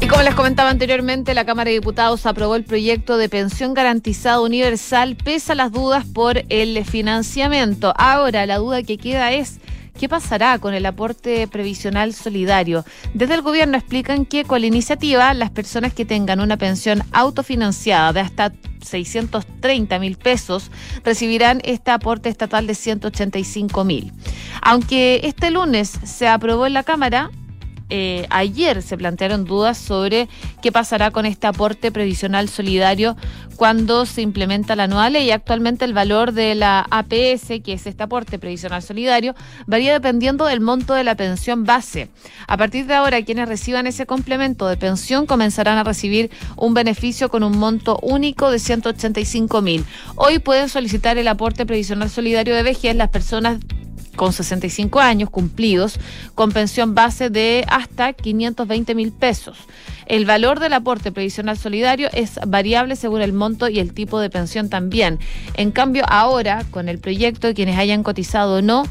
Y 0.01 0.07
como 0.07 0.21
les 0.23 0.35
comentaba 0.35 0.69
anteriormente, 0.69 1.33
la 1.33 1.45
Cámara 1.45 1.69
de 1.69 1.75
Diputados 1.75 2.25
aprobó 2.25 2.55
el 2.55 2.65
proyecto 2.65 3.17
de 3.17 3.29
pensión 3.29 3.73
garantizada 3.73 4.41
universal 4.41 5.15
pese 5.15 5.53
a 5.53 5.55
las 5.55 5.71
dudas 5.71 6.05
por 6.05 6.43
el 6.49 6.83
financiamiento. 6.83 7.93
Ahora, 7.97 8.45
la 8.45 8.57
duda 8.57 8.83
que 8.83 8.97
queda 8.97 9.31
es 9.31 9.59
¿Qué 9.97 10.07
pasará 10.07 10.59
con 10.59 10.75
el 10.75 10.85
aporte 10.85 11.47
previsional 11.47 12.13
solidario? 12.13 12.85
Desde 13.15 13.33
el 13.33 13.41
gobierno 13.41 13.77
explican 13.77 14.25
que 14.25 14.43
con 14.43 14.61
la 14.61 14.67
iniciativa 14.67 15.33
las 15.33 15.49
personas 15.49 15.91
que 15.91 16.05
tengan 16.05 16.39
una 16.39 16.55
pensión 16.55 17.01
autofinanciada 17.13 18.13
de 18.13 18.19
hasta 18.19 18.53
630 18.83 19.97
mil 19.97 20.17
pesos 20.17 20.69
recibirán 21.03 21.61
este 21.63 21.89
aporte 21.89 22.29
estatal 22.29 22.67
de 22.67 22.75
185 22.75 23.83
mil. 23.83 24.13
Aunque 24.61 25.21
este 25.23 25.49
lunes 25.49 25.91
se 26.03 26.27
aprobó 26.27 26.67
en 26.67 26.73
la 26.73 26.83
Cámara, 26.83 27.31
eh, 27.89 28.25
ayer 28.29 28.81
se 28.81 28.97
plantearon 28.97 29.45
dudas 29.45 29.77
sobre 29.77 30.27
qué 30.61 30.71
pasará 30.71 31.11
con 31.11 31.25
este 31.25 31.47
aporte 31.47 31.91
previsional 31.91 32.49
solidario 32.49 33.15
cuando 33.55 34.05
se 34.05 34.21
implementa 34.21 34.75
la 34.75 34.87
nueva 34.87 35.09
ley. 35.09 35.31
Actualmente 35.31 35.85
el 35.85 35.93
valor 35.93 36.31
de 36.33 36.55
la 36.55 36.85
APS, 36.89 37.61
que 37.63 37.73
es 37.73 37.87
este 37.87 38.03
aporte 38.03 38.39
previsional 38.39 38.83
solidario, 38.83 39.35
varía 39.65 39.93
dependiendo 39.93 40.45
del 40.45 40.59
monto 40.59 40.93
de 40.93 41.03
la 41.03 41.15
pensión 41.15 41.63
base. 41.63 42.09
A 42.47 42.57
partir 42.57 42.85
de 42.85 42.93
ahora, 42.93 43.23
quienes 43.23 43.47
reciban 43.47 43.87
ese 43.87 44.05
complemento 44.05 44.67
de 44.67 44.77
pensión 44.77 45.25
comenzarán 45.25 45.77
a 45.77 45.83
recibir 45.83 46.29
un 46.55 46.73
beneficio 46.73 47.29
con 47.29 47.43
un 47.43 47.57
monto 47.57 47.99
único 48.01 48.51
de 48.51 48.59
185 48.59 49.61
mil. 49.61 49.85
Hoy 50.15 50.39
pueden 50.39 50.69
solicitar 50.69 51.17
el 51.17 51.27
aporte 51.27 51.65
previsional 51.65 52.09
solidario 52.09 52.55
de 52.55 52.63
vejez 52.63 52.95
las 52.95 53.09
personas 53.09 53.59
con 54.17 54.33
65 54.33 54.99
años 54.99 55.29
cumplidos, 55.29 55.97
con 56.35 56.51
pensión 56.51 56.93
base 56.93 57.29
de 57.29 57.63
hasta 57.69 58.11
520 58.11 58.95
mil 58.95 59.13
pesos. 59.13 59.57
El 60.07 60.25
valor 60.25 60.59
del 60.59 60.73
aporte 60.73 61.13
previsional 61.13 61.57
solidario 61.57 62.09
es 62.11 62.39
variable 62.45 62.97
según 62.97 63.21
el 63.21 63.31
monto 63.31 63.69
y 63.69 63.79
el 63.79 63.93
tipo 63.93 64.19
de 64.19 64.29
pensión 64.29 64.69
también. 64.69 65.19
En 65.53 65.71
cambio, 65.71 66.03
ahora, 66.07 66.65
con 66.71 66.89
el 66.89 66.99
proyecto, 66.99 67.53
quienes 67.53 67.77
hayan 67.77 68.03
cotizado 68.03 68.57
o 68.57 68.61
no, 68.61 68.83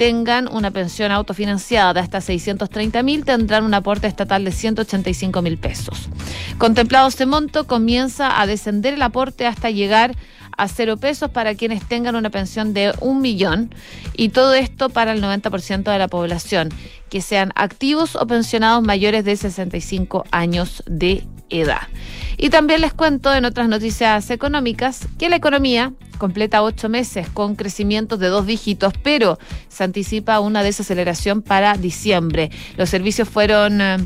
tengan 0.00 0.48
una 0.48 0.70
pensión 0.70 1.12
autofinanciada 1.12 1.92
de 1.92 2.00
hasta 2.00 2.22
630 2.22 3.02
mil, 3.02 3.24
tendrán 3.26 3.64
un 3.64 3.74
aporte 3.74 4.06
estatal 4.06 4.44
de 4.44 4.50
185 4.50 5.42
mil 5.42 5.58
pesos. 5.58 6.08
Contemplado 6.56 7.06
este 7.06 7.26
monto, 7.26 7.66
comienza 7.66 8.40
a 8.40 8.46
descender 8.46 8.94
el 8.94 9.02
aporte 9.02 9.46
hasta 9.46 9.70
llegar 9.70 10.16
a 10.60 10.68
cero 10.68 10.98
pesos 10.98 11.30
para 11.30 11.54
quienes 11.54 11.82
tengan 11.88 12.16
una 12.16 12.28
pensión 12.28 12.74
de 12.74 12.92
un 13.00 13.22
millón 13.22 13.74
y 14.14 14.28
todo 14.28 14.52
esto 14.52 14.90
para 14.90 15.12
el 15.12 15.22
90% 15.22 15.90
de 15.90 15.98
la 15.98 16.06
población, 16.06 16.68
que 17.08 17.22
sean 17.22 17.50
activos 17.54 18.14
o 18.14 18.26
pensionados 18.26 18.82
mayores 18.82 19.24
de 19.24 19.36
65 19.36 20.24
años 20.30 20.82
de 20.86 21.24
edad. 21.48 21.88
Y 22.36 22.50
también 22.50 22.82
les 22.82 22.92
cuento 22.92 23.34
en 23.34 23.46
otras 23.46 23.68
noticias 23.68 24.28
económicas 24.28 25.08
que 25.18 25.30
la 25.30 25.36
economía 25.36 25.94
completa 26.18 26.62
ocho 26.62 26.90
meses 26.90 27.26
con 27.30 27.56
crecimientos 27.56 28.18
de 28.18 28.28
dos 28.28 28.44
dígitos, 28.44 28.92
pero 29.02 29.38
se 29.68 29.84
anticipa 29.84 30.40
una 30.40 30.62
desaceleración 30.62 31.40
para 31.40 31.74
diciembre. 31.78 32.50
Los 32.76 32.90
servicios 32.90 33.30
fueron 33.30 33.80
eh, 33.80 33.96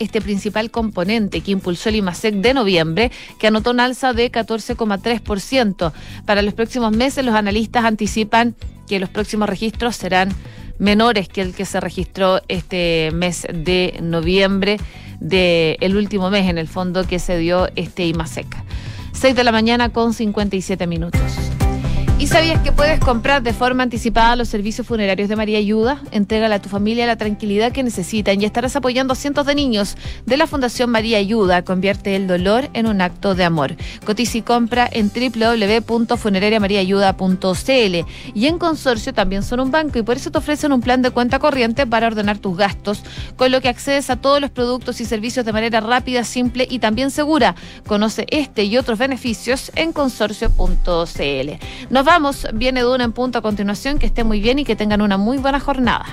este 0.00 0.20
principal 0.20 0.72
componente 0.72 1.42
que 1.42 1.52
impulsó 1.52 1.90
el 1.90 1.96
IMASEC 1.96 2.36
de 2.36 2.54
noviembre, 2.54 3.12
que 3.38 3.46
anotó 3.46 3.70
un 3.70 3.78
alza 3.78 4.12
de 4.12 4.32
14,3%. 4.32 5.92
Para 6.24 6.42
los 6.42 6.54
próximos 6.54 6.90
meses, 6.96 7.24
los 7.24 7.34
analistas 7.36 7.84
anticipan 7.84 8.56
que 8.88 8.98
los 8.98 9.08
próximos 9.08 9.48
registros 9.48 9.94
serán 9.94 10.30
menores 10.78 11.28
que 11.28 11.42
el 11.42 11.54
que 11.54 11.66
se 11.66 11.78
registró 11.78 12.40
este 12.48 13.10
mes 13.12 13.46
de 13.52 13.98
noviembre, 14.02 14.78
del 15.20 15.76
el 15.80 15.96
último 15.96 16.30
mes 16.30 16.48
en 16.48 16.58
el 16.58 16.66
fondo 16.66 17.06
que 17.06 17.18
se 17.18 17.38
dio 17.38 17.68
este 17.76 18.06
IMASEC. 18.06 18.46
6 19.12 19.36
de 19.36 19.44
la 19.44 19.52
mañana 19.52 19.90
con 19.90 20.14
57 20.14 20.86
minutos. 20.86 21.20
¿Y 22.20 22.26
sabías 22.26 22.60
que 22.60 22.70
puedes 22.70 23.00
comprar 23.00 23.42
de 23.42 23.54
forma 23.54 23.82
anticipada 23.82 24.36
los 24.36 24.50
servicios 24.50 24.86
funerarios 24.86 25.30
de 25.30 25.36
María 25.36 25.56
Ayuda? 25.56 26.02
Entrégale 26.10 26.54
a 26.54 26.60
tu 26.60 26.68
familia 26.68 27.06
la 27.06 27.16
tranquilidad 27.16 27.72
que 27.72 27.82
necesitan 27.82 28.42
y 28.42 28.44
estarás 28.44 28.76
apoyando 28.76 29.14
a 29.14 29.16
cientos 29.16 29.46
de 29.46 29.54
niños 29.54 29.96
de 30.26 30.36
la 30.36 30.46
Fundación 30.46 30.90
María 30.90 31.16
Ayuda. 31.16 31.64
Convierte 31.64 32.16
el 32.16 32.26
dolor 32.26 32.68
en 32.74 32.88
un 32.88 33.00
acto 33.00 33.34
de 33.34 33.44
amor. 33.44 33.74
Cotiza 34.04 34.36
y 34.36 34.42
compra 34.42 34.86
en 34.92 35.10
www.funerariamariaayuda.cl 35.10 38.06
y 38.34 38.46
en 38.46 38.58
Consorcio 38.58 39.14
también 39.14 39.42
son 39.42 39.60
un 39.60 39.70
banco 39.70 39.98
y 39.98 40.02
por 40.02 40.18
eso 40.18 40.30
te 40.30 40.36
ofrecen 40.36 40.74
un 40.74 40.82
plan 40.82 41.00
de 41.00 41.12
cuenta 41.12 41.38
corriente 41.38 41.86
para 41.86 42.08
ordenar 42.08 42.36
tus 42.36 42.54
gastos, 42.54 43.02
con 43.36 43.50
lo 43.50 43.62
que 43.62 43.70
accedes 43.70 44.10
a 44.10 44.16
todos 44.16 44.42
los 44.42 44.50
productos 44.50 45.00
y 45.00 45.06
servicios 45.06 45.46
de 45.46 45.54
manera 45.54 45.80
rápida, 45.80 46.24
simple 46.24 46.68
y 46.68 46.80
también 46.80 47.10
segura. 47.10 47.54
Conoce 47.86 48.26
este 48.28 48.64
y 48.64 48.76
otros 48.76 48.98
beneficios 48.98 49.72
en 49.74 49.94
consorcio.cl. 49.94 51.50
Nos 51.88 52.09
vamos, 52.10 52.48
viene 52.52 52.80
Duna 52.80 53.04
en 53.04 53.12
punto 53.12 53.38
a 53.38 53.42
continuación, 53.42 54.00
que 54.00 54.06
esté 54.06 54.24
muy 54.24 54.40
bien 54.40 54.58
y 54.58 54.64
que 54.64 54.74
tengan 54.74 55.00
una 55.00 55.16
muy 55.16 55.38
buena 55.38 55.60
jornada. 55.60 56.06